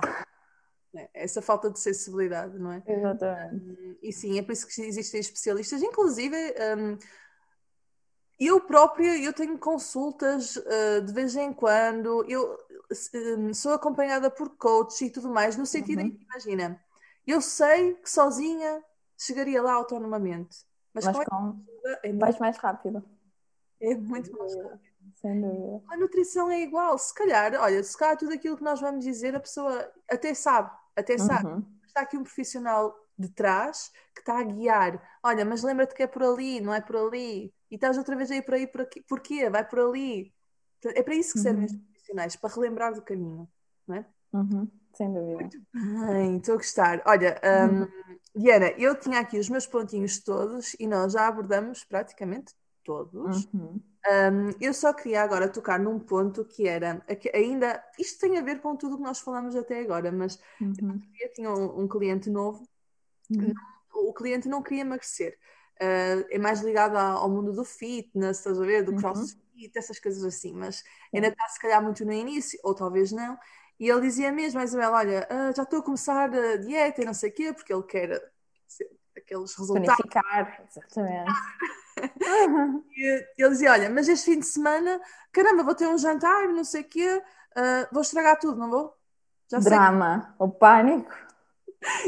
[0.95, 2.83] É, essa falta de sensibilidade, não é?
[2.87, 3.55] Exatamente.
[3.55, 6.35] Um, e sim, é por isso que existem especialistas, inclusive.
[6.77, 6.97] Um,
[8.39, 12.57] eu própria, eu tenho consultas uh, de vez em quando, eu
[13.37, 16.07] um, sou acompanhada por coach e tudo mais, no sentido uhum.
[16.07, 16.83] em que, imagina,
[17.25, 18.83] eu sei que sozinha
[19.17, 20.65] chegaria lá autonomamente.
[20.93, 21.59] Mas, mas com,
[22.03, 22.39] é muito...
[22.39, 23.03] mais rápido.
[23.81, 24.95] É muito mais rápido.
[25.15, 25.83] Sem dúvida.
[25.89, 26.97] A nutrição é igual.
[26.97, 30.71] Se calhar, olha, se calhar tudo aquilo que nós vamos dizer, a pessoa até sabe,
[30.95, 31.47] até sabe.
[31.47, 31.65] Uhum.
[31.85, 35.01] Está aqui um profissional de trás que está a guiar.
[35.23, 37.53] Olha, mas lembra-te que é por ali, não é por ali.
[37.71, 39.01] E estás outra vez aí por aí, por aqui.
[39.01, 39.49] Porquê?
[39.49, 40.33] Vai por ali.
[40.83, 41.65] É para isso que servem uhum.
[41.65, 43.47] os profissionais, para relembrar do caminho,
[43.87, 44.05] não é?
[44.33, 44.69] Uhum.
[44.93, 45.39] Sem dúvida.
[45.39, 47.01] Muito bem, estou a gostar.
[47.05, 47.87] Olha, um, uhum.
[48.35, 52.53] Diana, eu tinha aqui os meus pontinhos todos e nós já abordamos praticamente
[52.83, 53.45] todos.
[53.53, 53.81] Uhum.
[54.07, 57.03] Um, eu só queria agora tocar num ponto que era
[57.33, 61.01] ainda isto tem a ver com tudo o que nós falamos até agora, mas uhum.
[61.19, 62.63] eu tinha um, um cliente novo
[63.31, 63.53] uhum.
[63.93, 65.37] o cliente não queria emagrecer.
[65.75, 68.83] Uh, é mais ligado ao mundo do fitness, estás a ver?
[68.83, 68.97] Do uhum.
[68.97, 73.37] crossfit, essas coisas assim, mas ainda está se calhar muito no início, ou talvez não.
[73.79, 77.05] E ele dizia mesmo, a Isabel, olha, uh, já estou a começar a dieta e
[77.05, 78.21] não sei o quê, porque ele quer
[79.17, 79.87] aqueles resultados.
[79.87, 81.31] Planificar, exatamente.
[82.95, 85.01] e ele dizia, olha, mas este fim de semana,
[85.31, 87.21] caramba, vou ter um jantar, não sei o quê,
[87.57, 88.93] uh, vou estragar tudo, não vou?
[89.49, 91.11] Já sei Drama, o pânico.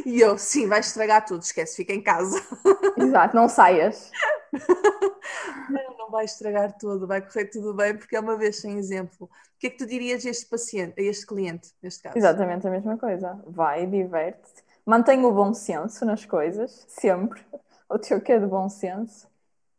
[0.05, 2.41] E eu, sim, vai estragar tudo, esquece, fica em casa.
[2.97, 4.11] Exato, não saias.
[5.69, 9.25] Não, não vai estragar tudo, vai correr tudo bem, porque é uma vez sem exemplo.
[9.25, 12.17] O que é que tu dirias a este paciente, a este cliente, neste caso?
[12.17, 13.39] Exatamente a mesma coisa.
[13.45, 14.63] Vai, diverte-te.
[14.85, 17.41] Mantenha o bom senso nas coisas, sempre.
[17.89, 19.27] O teu que é de bom senso.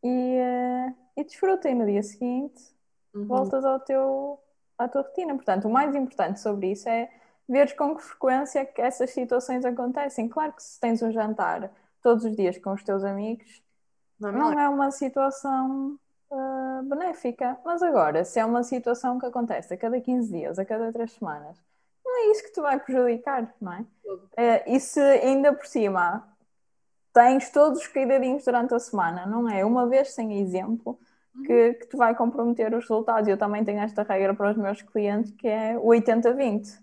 [0.03, 1.68] E, eh, e desfruta.
[1.68, 2.76] E no dia seguinte
[3.14, 3.24] Uhum.
[3.26, 4.38] voltas ao teu,
[4.76, 5.34] à tua rotina.
[5.34, 7.11] Portanto, o mais importante sobre isso é
[7.49, 10.28] veres com que frequência que essas situações acontecem.
[10.28, 11.70] Claro que se tens um jantar
[12.03, 13.62] todos os dias com os teus amigos,
[14.20, 14.64] Não, não não é.
[14.64, 15.99] é uma situação
[16.30, 17.59] ah, benéfica.
[17.64, 21.11] Mas agora, se é uma situação que acontece a cada 15 dias, a cada 3
[21.12, 21.57] semanas,
[22.05, 23.86] não é isso que te vai prejudicar, não é?
[24.36, 26.28] Eh, e se ainda por cima
[27.12, 29.64] tens todos os cuidadinhos durante a semana, não é?
[29.64, 30.99] Uma vez sem exemplo
[31.44, 33.28] que, que te vai comprometer os resultados.
[33.28, 36.80] Eu também tenho esta regra para os meus clientes que é o 80-20.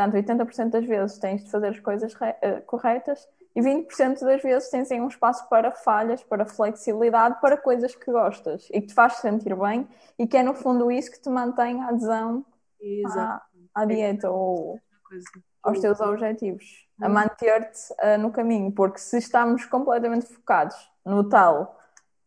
[0.00, 4.70] Portanto, 80% das vezes tens de fazer as coisas eh, corretas e 20% das vezes
[4.70, 8.94] tens aí um espaço para falhas, para flexibilidade, para coisas que gostas e que te
[8.94, 9.86] faz sentir bem
[10.18, 12.44] e que é no fundo isso que te mantém a adesão
[13.04, 13.42] à,
[13.74, 15.28] à dieta ou coisa.
[15.62, 17.14] aos teus objetivos, a Uhum.
[17.14, 21.78] manter-te ah, no caminho, porque se estamos completamente focados no tal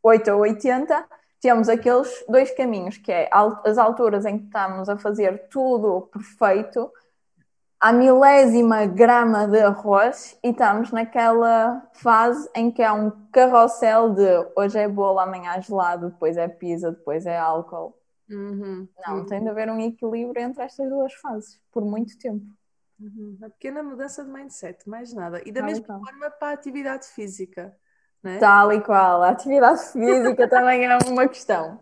[0.03, 1.07] 8 ou 80,
[1.39, 6.91] temos aqueles dois caminhos, que é as alturas em que estamos a fazer tudo perfeito,
[7.83, 14.23] à milésima grama de arroz, e estamos naquela fase em que há um carrossel de
[14.55, 17.93] hoje é bolo, amanhã é gelado, depois é pizza, depois é álcool.
[18.29, 18.87] Uhum.
[19.05, 22.45] Não, tem de haver um equilíbrio entre estas duas fases, por muito tempo.
[22.97, 23.35] Uhum.
[23.37, 25.41] Uma pequena mudança de mindset, mais nada.
[25.45, 27.75] E da Tal mesma forma para a atividade física.
[28.23, 28.37] Né?
[28.37, 29.21] Tal e qual.
[29.23, 31.77] A atividade física também é uma questão.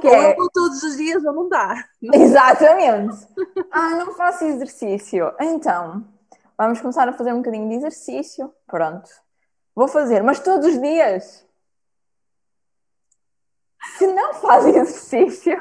[0.00, 1.74] Que Ou é- eu vou todos os dias ou não dá.
[2.12, 3.26] Exatamente.
[3.70, 5.32] Ah, não faço exercício.
[5.40, 6.04] Então,
[6.56, 8.52] vamos começar a fazer um bocadinho de exercício.
[8.66, 9.10] Pronto.
[9.74, 11.46] Vou fazer, mas todos os dias.
[13.98, 15.60] Se não faz exercício,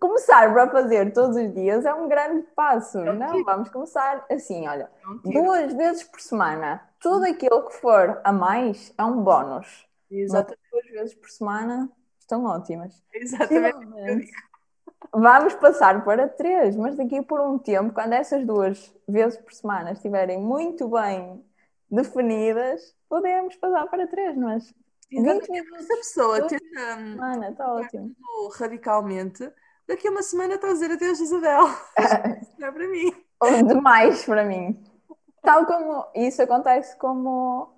[0.00, 2.98] começar para fazer todos os dias é um grande passo.
[2.98, 3.44] É um Não, tiro.
[3.44, 4.90] vamos começar assim, olha.
[5.24, 6.82] Duas vezes por semana.
[7.00, 9.86] Tudo aquilo que for a mais é um bónus.
[10.10, 11.90] Exato- Duas vezes por semana
[12.32, 13.02] estão ótimas.
[13.12, 14.30] Exatamente.
[15.12, 19.92] Vamos passar para três, mas daqui por um tempo, quando essas duas vezes por semana
[19.92, 21.44] estiverem muito bem
[21.90, 24.72] definidas, podemos passar para três, mas
[25.10, 25.50] 20 Exatamente.
[25.50, 28.14] minutos Se a pessoa tenta hum, semana, está ótimo.
[28.58, 29.52] radicalmente,
[29.86, 31.64] daqui a uma semana está a dizer adeus, Isabel.
[32.58, 33.12] Não é para mim.
[33.40, 34.82] Ou demais para mim.
[35.42, 37.74] Tal como isso acontece como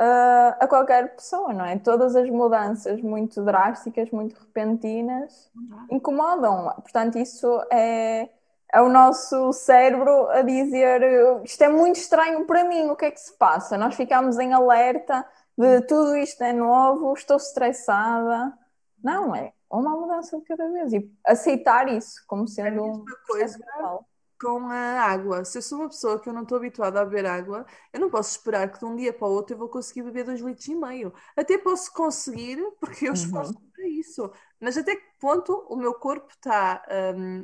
[0.00, 1.76] ah, a qualquer pessoa, não é?
[1.76, 5.50] Todas as mudanças muito drásticas, muito repentinas,
[5.90, 6.72] incomodam.
[6.76, 8.28] Portanto, isso é,
[8.72, 11.02] é o nosso cérebro a dizer
[11.42, 13.76] isto é muito estranho para mim, o que é que se passa?
[13.76, 15.26] Nós ficamos em alerta
[15.56, 18.56] de tudo isto é novo, estou estressada.
[19.02, 23.58] Não, é uma mudança de cada vez e aceitar isso como sendo um mesma coisa.
[23.58, 24.08] normal.
[24.40, 25.44] Com a água.
[25.44, 28.08] Se eu sou uma pessoa que eu não estou habituada a beber água, eu não
[28.08, 30.68] posso esperar que de um dia para o outro eu vou conseguir beber dois litros
[30.68, 31.12] e meio.
[31.36, 33.14] Até posso conseguir, porque eu Uhum.
[33.14, 34.30] esforço para isso.
[34.60, 36.84] Mas até que ponto o meu corpo está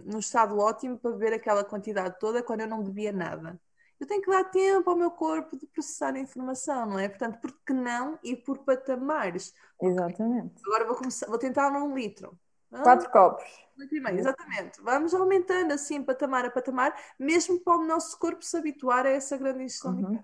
[0.04, 3.60] num estado ótimo para beber aquela quantidade toda quando eu não bebia nada?
[3.98, 7.08] Eu tenho que dar tempo ao meu corpo de processar a informação, não é?
[7.08, 9.52] Portanto, por que não ir por patamares?
[9.80, 10.62] Exatamente.
[10.66, 12.38] Agora vou começar, vou tentar num litro.
[12.74, 13.44] Ah, Quatro copos.
[13.76, 14.80] Bem, exatamente.
[14.82, 19.36] Vamos aumentando assim, patamar a patamar, mesmo para o nosso corpo se habituar a essa
[19.36, 20.22] grande ingestão de Uhum.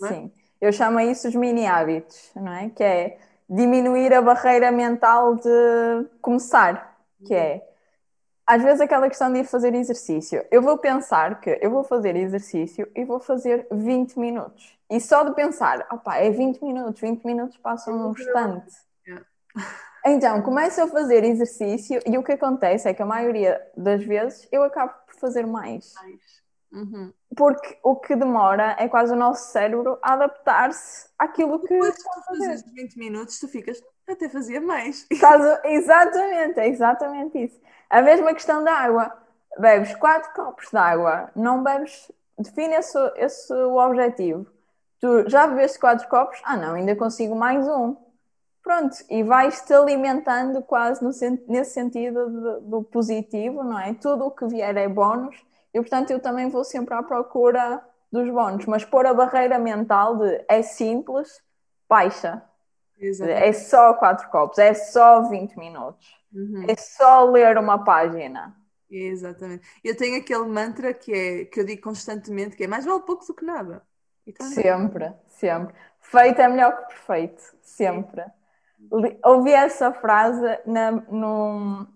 [0.00, 0.12] não é?
[0.12, 0.32] Sim.
[0.60, 2.70] Eu chamo isso os mini hábitos, não é?
[2.70, 3.18] Que é
[3.48, 7.68] diminuir a barreira mental de começar, que é
[8.46, 10.44] às vezes aquela questão de ir fazer exercício.
[10.50, 14.78] Eu vou pensar que eu vou fazer exercício e vou fazer 20 minutos.
[14.90, 18.74] E só de pensar, opá, é 20 minutos, 20 minutos passam num instante.
[19.06, 19.26] Yeah.
[20.06, 24.46] Então, começo a fazer exercício e o que acontece é que a maioria das vezes
[24.52, 25.94] eu acabo por fazer mais.
[26.70, 27.12] Uhum.
[27.36, 31.98] Porque o que demora é quase o nosso cérebro a adaptar-se àquilo que Depois de
[31.98, 32.46] está a fazer.
[32.48, 35.06] fazes 20 minutos, tu ficas, até fazia mais.
[35.10, 37.60] Estás Exatamente, é exatamente isso.
[37.88, 39.16] A mesma questão da água.
[39.56, 42.10] Bebes quatro copos de água, não bebes.
[42.36, 44.46] Define esse, esse o objetivo.
[45.00, 46.40] Tu já bebeste quatro copos?
[46.44, 47.96] Ah, não, ainda consigo mais um.
[48.64, 51.10] Pronto, e vais-te alimentando quase no
[51.48, 53.94] nesse sentido de- do positivo, não é?
[53.94, 55.36] Tudo o que vier é bónus,
[55.72, 60.16] e portanto eu também vou sempre à procura dos bónus, mas pôr a barreira mental
[60.16, 61.42] de é simples,
[61.88, 62.42] baixa.
[62.98, 63.48] Exatamente.
[63.48, 66.66] É só quatro copos, é só 20 minutos, Uhum.
[66.68, 68.56] é só ler uma página.
[68.90, 69.66] Exatamente.
[69.82, 73.26] Eu tenho aquele mantra que, é, que eu digo constantemente, que é mais vale pouco
[73.26, 73.82] do que nada.
[74.26, 75.74] Então, sempre, sempre.
[76.00, 78.24] Feito é melhor que perfeito, sempre.
[79.24, 81.86] Ouvi essa frase na, num,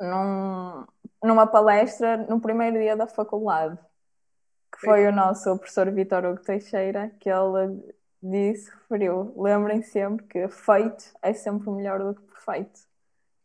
[0.00, 0.86] num,
[1.22, 3.78] numa palestra no primeiro dia da faculdade,
[4.72, 10.48] que foi o nosso professor Vitor Hugo Teixeira, que ele disse, referiu, lembrem sempre que
[10.48, 12.80] feito é sempre melhor do que perfeito.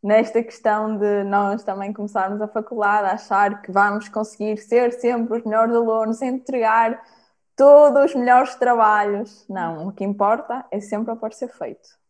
[0.03, 5.37] Nesta questão de nós também começarmos a faculdade a achar que vamos conseguir ser sempre
[5.37, 6.99] os melhores alunos, entregar
[7.55, 9.45] todos os melhores trabalhos.
[9.47, 12.00] Não, o que importa é sempre o ser feito.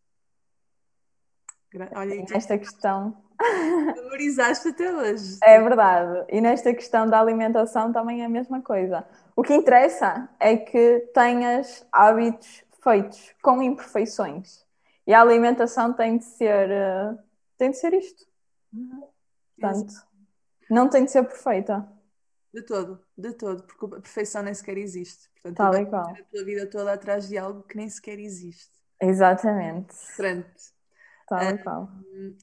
[1.95, 3.15] Olha, nesta questão.
[3.95, 5.37] Memorizaste até hoje.
[5.41, 6.25] É verdade.
[6.29, 9.05] E nesta questão da alimentação também é a mesma coisa.
[9.35, 14.65] O que interessa é que tenhas hábitos feitos com imperfeições.
[15.07, 17.17] E a alimentação tem de ser, uh,
[17.57, 18.25] tem de ser isto.
[18.73, 19.07] Uhum.
[19.59, 19.93] Portanto,
[20.69, 21.87] não tem de ser perfeita.
[22.53, 25.29] De todo, de todo, porque a perfeição nem sequer existe.
[25.41, 26.09] Portanto, Tal e qual.
[26.09, 28.71] a tua vida toda atrás de algo que nem sequer existe.
[29.01, 29.95] Exatamente.
[30.15, 30.80] Pronto.
[31.31, 31.89] Tal e qual.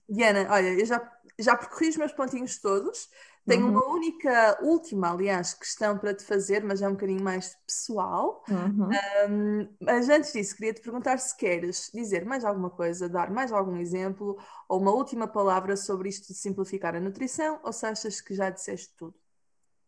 [0.09, 3.11] Diana, olha, eu já, já percorri os meus pontinhos todos.
[3.47, 3.73] Tenho uhum.
[3.73, 8.43] uma única, última, aliás, questão para te fazer, mas é um bocadinho mais pessoal.
[8.49, 8.89] Uhum.
[9.29, 13.53] Um, mas antes disso, queria te perguntar se queres dizer mais alguma coisa, dar mais
[13.53, 18.21] algum exemplo ou uma última palavra sobre isto de simplificar a nutrição ou se achas
[18.21, 19.15] que já disseste tudo?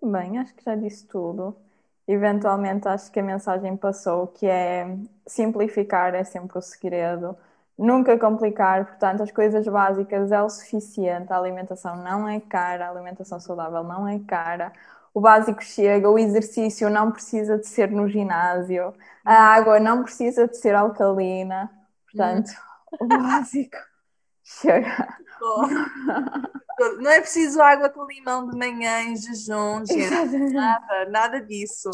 [0.03, 1.55] Bem, acho que já disse tudo.
[2.09, 4.87] Eventualmente, acho que a mensagem passou, que é
[5.27, 7.37] simplificar é sempre o segredo
[7.81, 11.33] nunca complicar, portanto, as coisas básicas é o suficiente.
[11.33, 14.71] A alimentação não é cara, a alimentação saudável não é cara.
[15.15, 20.47] O básico chega, o exercício não precisa de ser no ginásio, a água não precisa
[20.47, 21.69] de ser alcalina,
[22.05, 22.51] portanto,
[23.01, 23.77] o básico
[24.45, 25.19] chega.
[26.99, 30.53] Não é preciso água com limão de manhã em jejum, gente.
[30.53, 31.91] Nada, nada disso.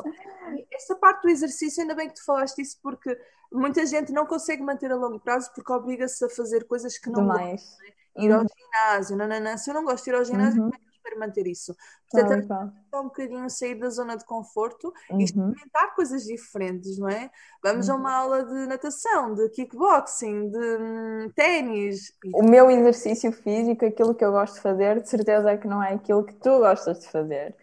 [0.70, 3.16] Essa parte do exercício, ainda bem que tu falaste isso, porque
[3.52, 7.22] muita gente não consegue manter a longo prazo porque obriga-se a fazer coisas que não
[7.22, 7.62] Demais.
[7.62, 7.86] gostam.
[7.86, 7.92] Né?
[8.18, 8.40] Ir uhum.
[8.40, 9.58] ao ginásio, não, não, não.
[9.58, 10.70] se eu não gosto de ir ao ginásio, uhum.
[10.70, 11.76] como é que eu espero manter isso?
[12.10, 15.20] Portanto, ah, é um bocadinho sair da zona de conforto uhum.
[15.20, 17.30] e experimentar coisas diferentes, não é?
[17.62, 18.16] Vamos a uma uhum.
[18.16, 22.12] aula de natação, de kickboxing, de hum, ténis.
[22.34, 25.82] O meu exercício físico, aquilo que eu gosto de fazer, de certeza é que não
[25.82, 27.54] é aquilo que tu gostas de fazer.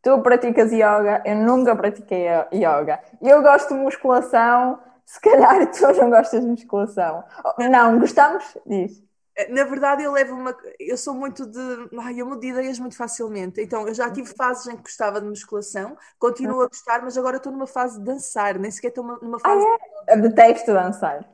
[0.00, 3.00] Tu praticas yoga, eu nunca pratiquei yoga.
[3.20, 4.78] Eu gosto de musculação,
[5.08, 7.24] se calhar tu não gostas de musculação.
[7.58, 8.44] Não, gostamos?
[8.66, 9.02] Diz.
[9.48, 10.54] Na verdade, eu levo uma.
[10.78, 11.88] Eu sou muito de.
[11.98, 13.58] Ai, eu mudo de ideias muito facilmente.
[13.58, 17.38] Então, eu já tive fases em que gostava de musculação, continuo a gostar, mas agora
[17.38, 19.64] estou numa fase de dançar, nem sequer estou numa fase.
[19.64, 19.78] Ah,
[20.08, 20.14] é?
[20.14, 21.24] Eu detesto dançar.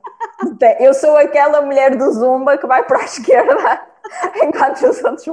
[0.78, 3.56] Eu sou aquela mulher do Zumba que vai para a esquerda
[4.40, 5.26] enquanto os outros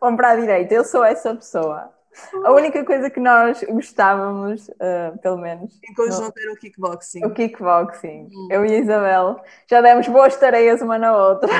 [0.00, 0.74] vão para a direita.
[0.74, 1.95] Eu sou essa pessoa.
[2.44, 5.78] A única coisa que nós gostávamos, uh, pelo menos.
[5.84, 6.42] Em conjunto no...
[6.42, 7.24] era o kickboxing.
[7.24, 8.30] O kickboxing.
[8.32, 8.48] Hum.
[8.50, 11.50] Eu e a Isabel já demos boas tareias uma na outra.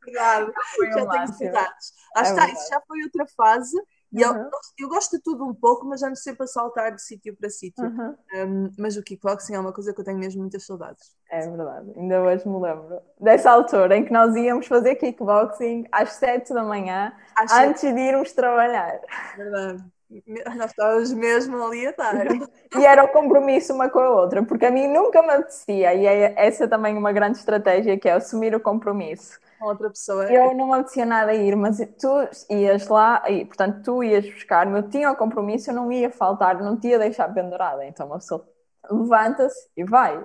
[0.00, 0.52] Obrigada.
[0.94, 1.92] Já tenho saudades.
[2.14, 3.76] Lá é está, isso já foi outra fase
[4.12, 4.36] e uhum.
[4.36, 4.50] eu,
[4.80, 7.84] eu, gosto de tudo um pouco, mas ando sempre a saltar de sítio para sítio.
[7.84, 8.16] Uhum.
[8.34, 11.16] Um, mas o kickboxing é uma coisa que eu tenho mesmo muitas saudades.
[11.30, 16.12] É verdade, ainda hoje me lembro dessa altura em que nós íamos fazer kickboxing às
[16.12, 17.94] 7 da manhã, às antes 7.
[17.94, 19.00] de irmos trabalhar.
[19.36, 19.82] Verdade.
[20.56, 22.26] Nós estávamos mesmo ali a dar.
[22.78, 26.06] e era o compromisso uma com a outra, porque a mim nunca me apetecia, e
[26.06, 30.24] é essa também uma grande estratégia que é assumir o compromisso outra pessoa.
[30.24, 34.28] Eu não me apetecia nada a ir, mas tu ias lá, e, portanto, tu ias
[34.28, 37.84] buscar-me, eu tinha o compromisso, eu não ia faltar, não te ia deixar pendurada.
[37.84, 38.46] Então uma pessoa
[38.90, 40.24] levanta-se e vai.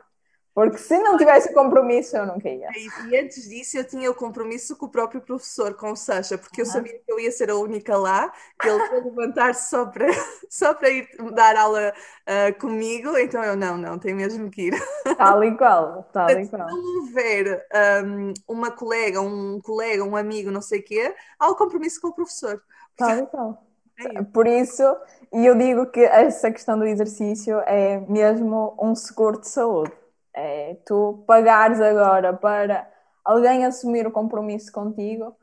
[0.57, 2.67] Porque se não tivesse compromisso, eu nunca ia.
[3.11, 6.61] E, antes disso, eu tinha o compromisso com o próprio professor, com o Sasha, porque
[6.61, 10.07] eu sabia que eu ia ser a única lá, que ele ia levantar-se só para,
[10.49, 14.73] só para ir dar aula uh, comigo, então eu não, não, tenho mesmo que ir.
[15.15, 16.67] Tal e qual, tal e qual.
[16.67, 17.63] Se não houver
[18.03, 22.07] um, uma colega, um colega, um amigo, não sei o quê, há o compromisso com
[22.07, 22.59] o professor.
[22.97, 23.63] Tal e qual.
[23.99, 24.81] É Por isso,
[25.31, 29.91] e eu digo que essa questão do exercício é mesmo um seguro de saúde
[30.37, 32.87] é tu pagares agora para
[33.25, 35.35] alguém assumir o compromisso contigo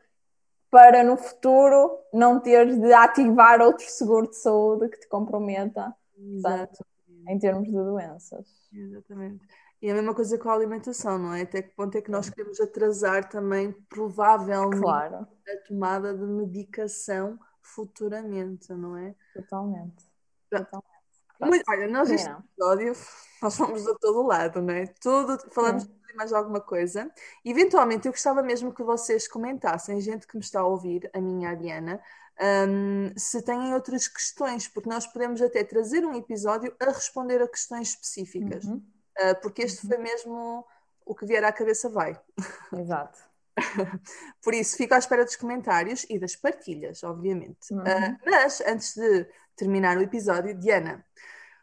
[0.70, 5.94] para no futuro não teres de ativar outro seguro de saúde que te comprometa
[7.28, 8.46] em termos de doenças.
[8.72, 9.44] Exatamente.
[9.80, 11.42] E a mesma coisa com a alimentação, não é?
[11.42, 15.16] Até que ponto é que nós queremos atrasar também, provavelmente, claro.
[15.46, 19.14] a tomada de medicação futuramente, não é?
[19.34, 20.04] Totalmente.
[20.50, 20.93] Totalmente.
[21.40, 22.94] Muito, olha, nós este episódio
[23.42, 24.86] nós fomos de todo lado, não é?
[25.00, 27.10] Tudo, falamos de mais alguma coisa.
[27.44, 31.50] Eventualmente, eu gostava mesmo que vocês comentassem, gente que me está a ouvir, a minha
[31.50, 32.00] a Diana,
[32.68, 37.48] um, se têm outras questões, porque nós podemos até trazer um episódio a responder a
[37.48, 38.82] questões específicas, uhum.
[39.18, 39.92] uh, porque este uhum.
[39.92, 40.66] foi mesmo
[41.04, 42.18] o que vier à cabeça vai.
[42.72, 43.33] Exato.
[44.42, 47.72] Por isso, fico à espera dos comentários e das partilhas, obviamente.
[47.72, 47.80] Uhum.
[47.80, 49.26] Uh, mas, antes de
[49.56, 51.04] terminar o episódio, Diana,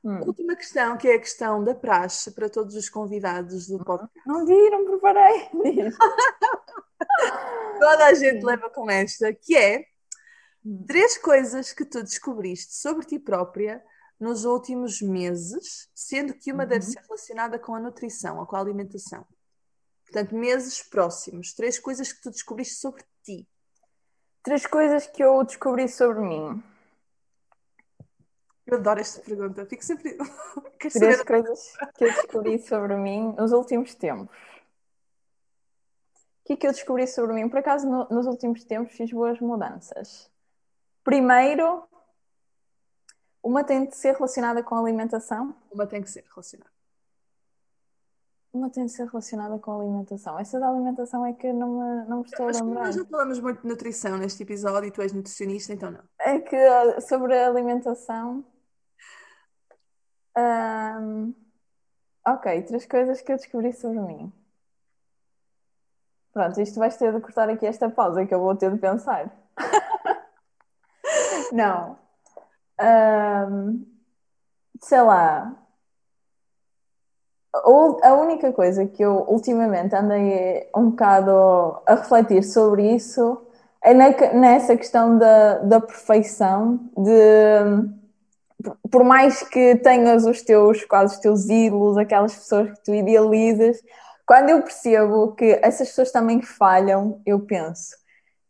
[0.04, 0.20] hum.
[0.26, 4.20] última questão, que é a questão da praxe para todos os convidados do podcast.
[4.26, 5.50] Não viram, preparei.
[7.80, 9.86] Toda a gente leva com esta, que é
[10.66, 10.86] hum.
[10.88, 13.84] três coisas que tu descobriste sobre ti própria
[14.20, 16.70] nos últimos meses, sendo que uma uhum.
[16.70, 19.26] deve ser relacionada com a nutrição ou com a alimentação.
[20.12, 21.53] Portanto, meses próximos.
[21.53, 23.47] Três coisas que tu descobriste sobre ti.
[24.43, 26.62] Três coisas que eu descobri sobre mim.
[28.68, 29.66] Eu adoro esta pergunta.
[29.66, 30.18] Fico sempre.
[30.80, 31.26] Três saber...
[31.26, 34.38] coisas que eu descobri sobre mim nos últimos tempos.
[36.41, 37.47] O que é que eu descobri sobre mim?
[37.47, 40.30] Por acaso, no, nos últimos tempos fiz boas mudanças.
[41.05, 41.88] Primeiro,
[43.41, 45.55] uma tem de ser relacionada com a alimentação.
[45.72, 46.81] Uma tem que ser relacionada.
[48.54, 50.38] Uma tem de ser relacionada com a alimentação.
[50.38, 52.86] Essa da alimentação é que não me, não me estou a lembrar.
[52.86, 56.04] Nós já falamos muito de nutrição neste episódio e tu és nutricionista, então não.
[56.20, 58.43] É que ah, sobre a alimentação.
[62.28, 64.34] ok, três coisas que eu descobri sobre mim.
[66.34, 69.32] Pronto, isto vais ter de cortar aqui esta pausa que eu vou ter de pensar.
[71.54, 71.97] não.
[74.82, 75.61] sei lá,
[77.54, 83.41] a única coisa que eu ultimamente andei um bocado a refletir sobre isso
[83.84, 87.91] é nessa questão da, da perfeição, de
[88.91, 93.82] por mais que tenhas os teus, quase os teus ídolos, aquelas pessoas que tu idealizas,
[94.26, 97.95] quando eu percebo que essas pessoas também falham, eu penso: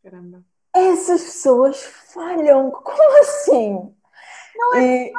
[0.03, 0.43] caramba,
[0.75, 1.81] essas pessoas
[2.13, 3.95] falham, como assim?
[4.55, 5.13] Não é e...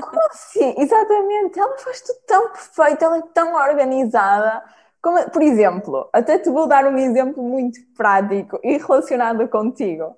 [0.00, 0.74] Como assim?
[0.78, 4.62] Exatamente, ela faz tudo tão perfeito, ela é tão organizada.
[5.02, 10.16] Como, por exemplo, até te vou dar um exemplo muito prático e relacionado contigo.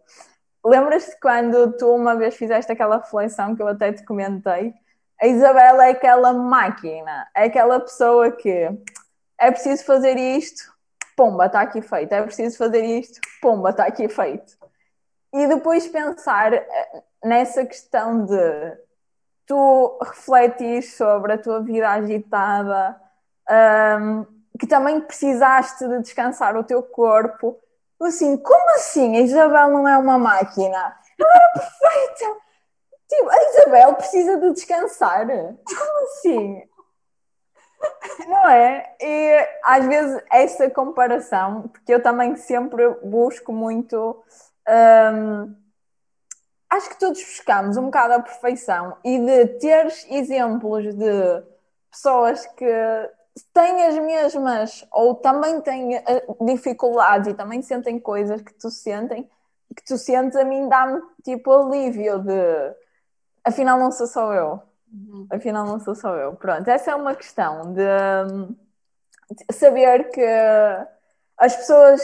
[0.65, 4.75] Lembras-te quando tu uma vez fizeste aquela reflexão que eu até te comentei?
[5.21, 8.71] A Isabela é aquela máquina, é aquela pessoa que
[9.39, 10.73] é preciso fazer isto,
[11.17, 12.13] pomba, está aqui feito.
[12.13, 14.57] É preciso fazer isto, pomba, está aqui feito.
[15.33, 18.79] E depois pensar eh, nessa questão de
[19.47, 23.01] tu refletis sobre a tua vida agitada,
[24.01, 24.27] um,
[24.59, 27.59] que também precisaste de descansar o teu corpo.
[28.03, 29.17] Assim, como assim?
[29.17, 30.97] A Isabel não é uma máquina?
[31.19, 32.45] Ela era perfeita!
[33.09, 35.27] Tipo, a Isabel precisa de descansar.
[35.27, 36.63] Como assim?
[38.29, 38.95] Não é?
[39.01, 44.23] E às vezes essa comparação, porque eu também sempre busco muito.
[44.69, 45.64] Um,
[46.77, 51.43] acho que todos buscamos um bocado a perfeição e de teres exemplos de
[51.91, 53.11] pessoas que
[53.53, 59.29] têm as mesmas ou também têm eh, dificuldades e também sentem coisas que tu sentem
[59.75, 62.75] que tu sentes a mim dá-me tipo alívio de
[63.43, 64.63] afinal não sou só eu.
[64.93, 65.27] Uhum.
[65.33, 66.35] afinal não sou só eu.
[66.37, 67.83] Pronto essa é uma questão de,
[69.31, 70.25] de saber que
[71.37, 72.01] as pessoas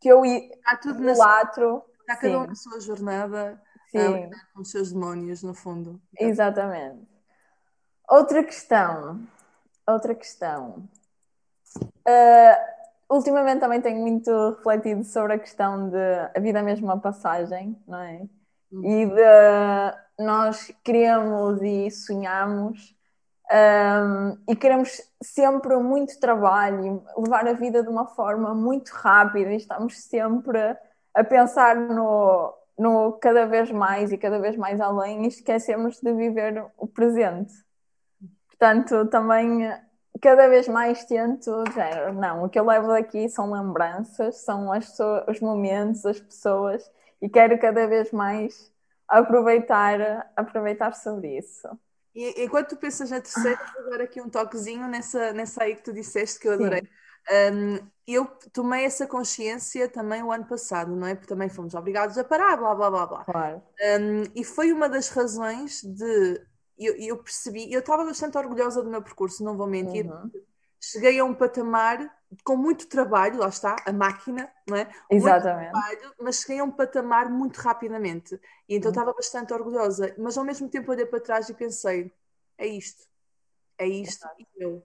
[0.00, 3.60] que eu idolatro está cada um na sua jornada
[3.92, 4.30] Sim.
[4.54, 6.00] com os seus demónios, no fundo.
[6.18, 7.06] Exatamente.
[8.08, 9.20] Outra questão.
[9.86, 10.88] Outra questão.
[11.78, 17.00] Uh, ultimamente também tenho muito refletido sobre a questão de a vida é mesmo uma
[17.00, 18.26] passagem, não é?
[18.70, 18.84] Uhum.
[18.84, 22.94] E de nós queremos e sonhamos
[23.52, 29.56] um, e queremos sempre muito trabalho levar a vida de uma forma muito rápida e
[29.56, 30.58] estamos sempre
[31.12, 36.12] a pensar no no cada vez mais e cada vez mais além e esquecemos de
[36.12, 37.52] viver o presente.
[38.48, 39.70] Portanto, também
[40.20, 44.96] cada vez mais tento, género, não, o que eu levo daqui são lembranças, são as,
[45.28, 46.88] os momentos, as pessoas
[47.20, 48.72] e quero cada vez mais
[49.08, 51.68] aproveitar, aproveitar sobre isso.
[52.14, 55.82] E enquanto tu pensas na terceira, vou dar aqui um toquezinho nessa, nessa aí que
[55.82, 56.82] tu disseste que eu adorei.
[56.82, 56.88] Sim.
[57.30, 61.14] Um, eu tomei essa consciência também o ano passado, não é?
[61.14, 63.24] Porque também fomos obrigados a parar, blá blá blá blá.
[63.24, 63.62] Claro.
[63.80, 66.44] Um, e foi uma das razões de.
[66.78, 70.06] Eu, eu percebi, eu estava bastante orgulhosa do meu percurso, não vou mentir.
[70.06, 70.30] Uhum.
[70.80, 72.12] Cheguei a um patamar
[72.42, 74.90] com muito trabalho, lá está, a máquina, não é?
[75.08, 75.70] Exatamente.
[75.70, 78.34] Trabalho, mas cheguei a um patamar muito rapidamente.
[78.68, 78.92] E então uhum.
[78.92, 80.12] estava bastante orgulhosa.
[80.18, 82.12] Mas ao mesmo tempo olhei para trás e pensei:
[82.58, 83.06] é isto,
[83.78, 84.36] é isto, Exato.
[84.40, 84.82] e eu.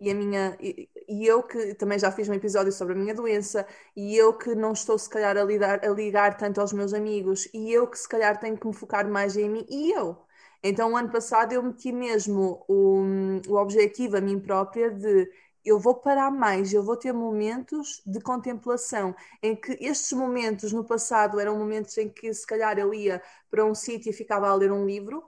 [0.00, 3.14] E, a minha, e, e, eu que também já fiz um episódio sobre a minha
[3.14, 6.94] doença, e eu que não estou se calhar a, lidar, a ligar tanto aos meus
[6.94, 10.16] amigos, e eu que se calhar tenho que me focar mais em mim, e eu.
[10.62, 13.02] Então, o ano passado eu meti mesmo o,
[13.48, 15.30] o objetivo a mim própria de
[15.64, 20.84] eu vou parar mais, eu vou ter momentos de contemplação, em que estes momentos no
[20.84, 24.54] passado eram momentos em que se calhar eu ia para um sítio e ficava a
[24.54, 25.22] ler um livro.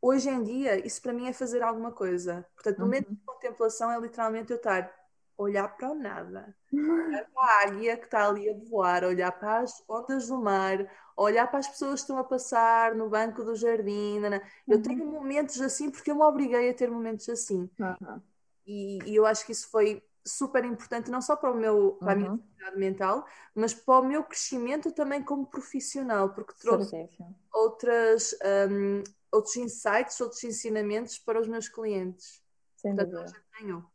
[0.00, 2.46] Hoje em dia, isso para mim é fazer alguma coisa.
[2.54, 3.14] Portanto, o momento uhum.
[3.14, 7.96] de contemplação é literalmente eu estar a olhar para o nada, olhar para a águia
[7.96, 11.94] que está ali a voar, olhar para as ondas do mar, olhar para as pessoas
[11.94, 14.20] que estão a passar no banco do jardim.
[14.66, 14.82] Eu uhum.
[14.82, 17.68] tenho momentos assim porque eu me obriguei a ter momentos assim.
[17.78, 18.22] Uhum.
[18.66, 22.12] E, e, eu acho que isso foi super importante, não só para, o meu, para
[22.12, 22.38] a minha uhum.
[22.38, 27.08] sanidade mental, mas para o meu crescimento também como profissional, porque trouxe
[27.52, 28.36] outras,
[28.70, 29.02] um,
[29.32, 32.42] outros insights, outros ensinamentos para os meus clientes.
[32.76, 33.90] Sem Portanto, já tenho.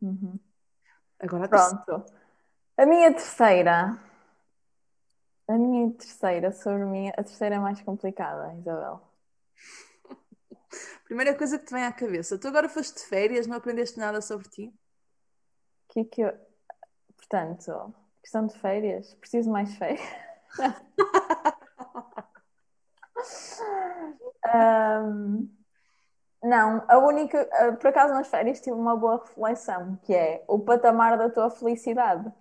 [0.00, 0.38] Uhum.
[1.18, 2.04] Agora Pronto.
[2.76, 3.98] A minha terceira.
[5.46, 9.02] A minha terceira sobre mim, a terceira é mais complicada, Isabel.
[11.04, 12.38] Primeira coisa que te vem à cabeça.
[12.38, 14.68] Tu agora foste de férias, não aprendeste nada sobre ti?
[14.68, 16.32] O que é que eu.
[17.16, 20.00] Portanto, questão de férias, preciso mais férias.
[24.46, 25.48] um,
[26.42, 27.48] não, a única.
[27.80, 32.32] Por acaso nas férias tive uma boa reflexão, que é o patamar da tua felicidade.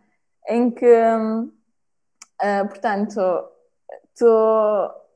[0.47, 3.19] Em que, uh, portanto,
[4.15, 4.25] tu.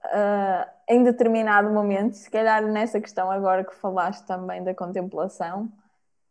[0.06, 5.72] Uh, em determinado momento, se calhar nessa questão agora que falaste também da contemplação,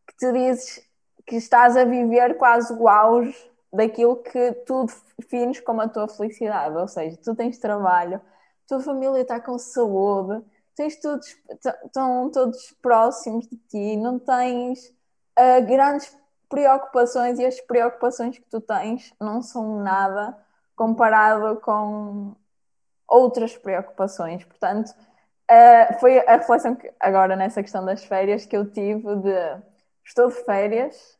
[0.07, 0.86] que tu dizes
[1.26, 3.34] que estás a viver quase o auge
[3.72, 4.86] daquilo que tu
[5.18, 8.20] defines como a tua felicidade, ou seja, tu tens trabalho,
[8.66, 10.44] tua família está com saúde,
[10.74, 11.36] tens todos,
[11.84, 14.88] estão todos próximos de ti, não tens
[15.38, 16.16] uh, grandes
[16.48, 20.36] preocupações e as preocupações que tu tens não são nada
[20.76, 22.34] comparado com
[23.08, 24.44] outras preocupações.
[24.44, 29.62] Portanto, uh, foi a reflexão que, agora nessa questão das férias que eu tive de
[30.04, 31.18] estou de férias,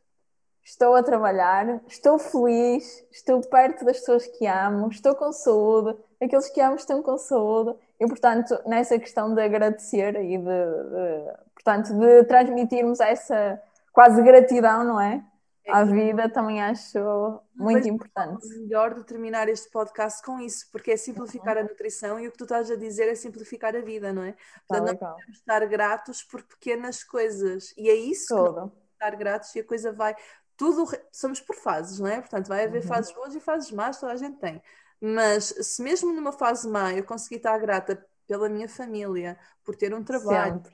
[0.63, 6.49] estou a trabalhar, estou feliz, estou perto das pessoas que amo, estou com saúde, aqueles
[6.49, 7.75] que amo estão com saúde.
[7.99, 13.61] E, portanto, nessa questão de agradecer e de, de portanto, de transmitirmos essa
[13.91, 15.23] quase gratidão, não é?
[15.69, 18.45] à vida também acho muito importante.
[18.59, 22.37] melhor de terminar este podcast com isso, porque é simplificar a nutrição e o que
[22.37, 24.35] tu estás a dizer é simplificar a vida, não é?
[24.67, 28.69] Portanto, tá não podemos estar gratos por pequenas coisas e é isso Tudo.
[28.69, 30.15] que estar gratos e a coisa vai.
[30.57, 32.19] Tudo somos por fases, não é?
[32.19, 32.87] Portanto, vai haver uhum.
[32.87, 34.61] fases boas e fases más, toda a gente tem.
[35.03, 39.93] Mas se mesmo numa fase má eu conseguir estar grata pela minha família, por ter
[39.93, 40.73] um trabalho, Sempre.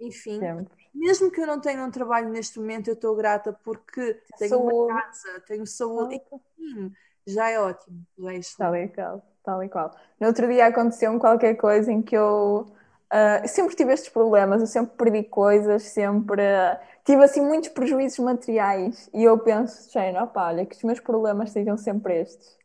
[0.00, 4.20] enfim, Sempre mesmo que eu não tenha um trabalho neste momento, eu estou grata porque
[4.38, 4.76] tenho saúde.
[4.76, 6.20] uma casa, tenho saúde,
[6.58, 6.92] enfim,
[7.26, 8.02] já é ótimo.
[8.18, 9.90] Já é tal e qual, tal e qual.
[10.20, 12.66] No outro dia aconteceu-me qualquer coisa em que eu
[13.12, 18.18] uh, sempre tive estes problemas, eu sempre perdi coisas, sempre uh, tive assim muitos prejuízos
[18.18, 22.57] materiais e eu penso, Shane, opa, olha, que os meus problemas sejam sempre estes.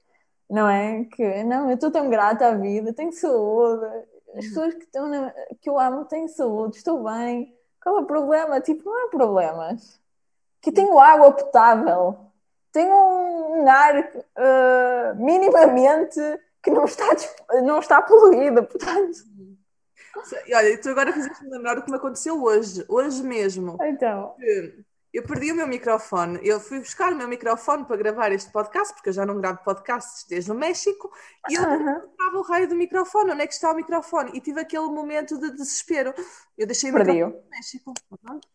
[0.49, 1.05] Não é?
[1.05, 4.41] Que não, eu estou tão grata à vida, tenho saúde, as uhum.
[4.41, 8.61] pessoas que, estão na, que eu amo têm saúde, estou bem qual é o problema?
[8.61, 9.99] Tipo, não há problemas.
[10.61, 12.17] Que tenho água potável,
[12.71, 16.21] tenho um ar uh, minimamente
[16.63, 17.05] que não está,
[17.61, 19.17] não está poluído, portanto.
[20.55, 23.77] Olha, tu agora fizeste-me lembrar o que me aconteceu hoje, hoje mesmo.
[23.81, 24.35] Então.
[25.13, 26.39] Eu perdi o meu microfone.
[26.41, 29.63] Eu fui buscar o meu microfone para gravar este podcast, porque eu já não gravo
[29.63, 31.11] podcasts desde o México,
[31.47, 33.31] e eu não estava o raio do microfone.
[33.31, 34.31] Onde é que está o microfone?
[34.33, 36.15] E tive aquele momento de desespero.
[36.57, 37.93] Eu deixei o microfone no México.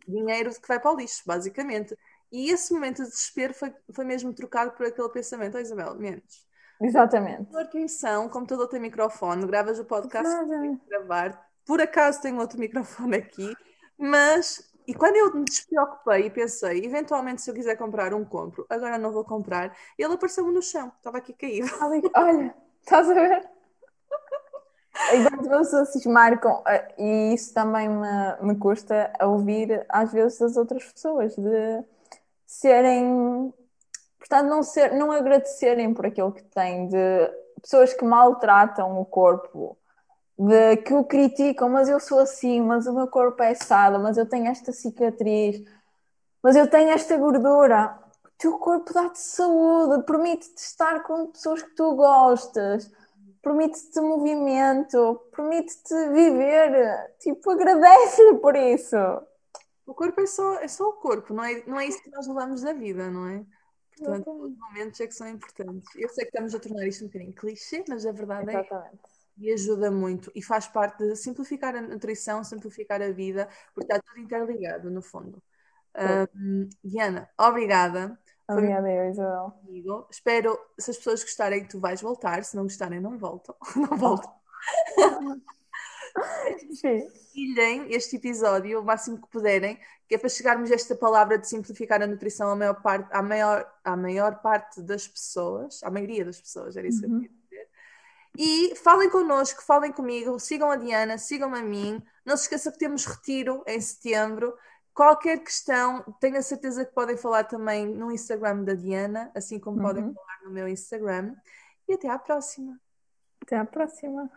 [0.09, 1.96] Dinheiro que vai para o lixo, basicamente.
[2.32, 5.56] E esse momento de desespero foi, foi mesmo trocado por aquele pensamento.
[5.56, 6.46] Oh, Isabel, menos.
[6.80, 7.56] Exatamente.
[7.56, 10.32] Atenção, o computador tem microfone, gravas o podcast,
[10.88, 11.40] gravar.
[11.64, 13.54] Por acaso tenho outro microfone aqui,
[13.98, 18.64] mas e quando eu me despreocupei e pensei, eventualmente, se eu quiser comprar um, compro,
[18.70, 21.68] agora não vou comprar, ele apareceu-me no chão, estava aqui caído.
[22.16, 23.47] Olha, estás a ver?
[25.12, 30.39] Enquanto as pessoas se marcam, eh, e isso também me, me custa ouvir às vezes
[30.39, 31.84] das outras pessoas, de
[32.47, 33.53] serem,
[34.18, 37.30] portanto, não, ser, não agradecerem por aquilo que têm, de
[37.61, 39.76] pessoas que maltratam o corpo,
[40.39, 44.16] de que o criticam, mas eu sou assim, mas o meu corpo é assado, mas
[44.16, 45.64] eu tenho esta cicatriz,
[46.43, 47.99] mas eu tenho esta gordura.
[48.39, 52.91] teu corpo dá-te saúde, permite-te estar com pessoas que tu gostas,
[53.43, 57.16] permite-te movimento, permite-te viver.
[57.18, 58.97] Tipo, agradece por isso.
[59.86, 62.28] O corpo é só, é só o corpo, não é, não é isso que nós
[62.28, 63.45] levamos da vida, não é?
[63.97, 65.89] Portanto, os momentos é que são importantes.
[65.97, 68.95] Eu sei que estamos a tornar isto um bocadinho clichê, mas a verdade é Exatamente.
[68.95, 73.93] é e ajuda muito e faz parte de simplificar a nutrição, simplificar a vida, porque
[73.93, 75.43] está tudo interligado no fundo.
[76.36, 78.18] Um, Diana, obrigada.
[78.49, 79.51] Obrigada, eu, Isabel.
[79.62, 80.07] Comigo.
[80.11, 82.43] Espero, se as pessoas gostarem, tu vais voltar.
[82.45, 83.55] Se não gostarem, não voltam.
[83.76, 84.32] Não voltam.
[86.82, 89.78] Partilhem este episódio o máximo que puderem,
[90.09, 93.22] que é para chegarmos a esta palavra de simplificar a nutrição à maior parte, à
[93.22, 97.09] maior, à maior parte das pessoas, à maioria das pessoas, era isso uhum.
[97.09, 97.38] que eu queria dizer.
[98.41, 102.01] E falem connosco, falem comigo, sigam a Diana, sigam a mim.
[102.24, 104.57] Não se esqueça que temos retiro em setembro.
[104.95, 109.78] Qualquer questão, tenho a certeza que podem falar também no Instagram da Diana, assim como
[109.78, 109.82] uhum.
[109.82, 111.34] podem falar no meu Instagram.
[111.89, 112.80] E até à próxima.
[113.43, 114.30] Até à próxima.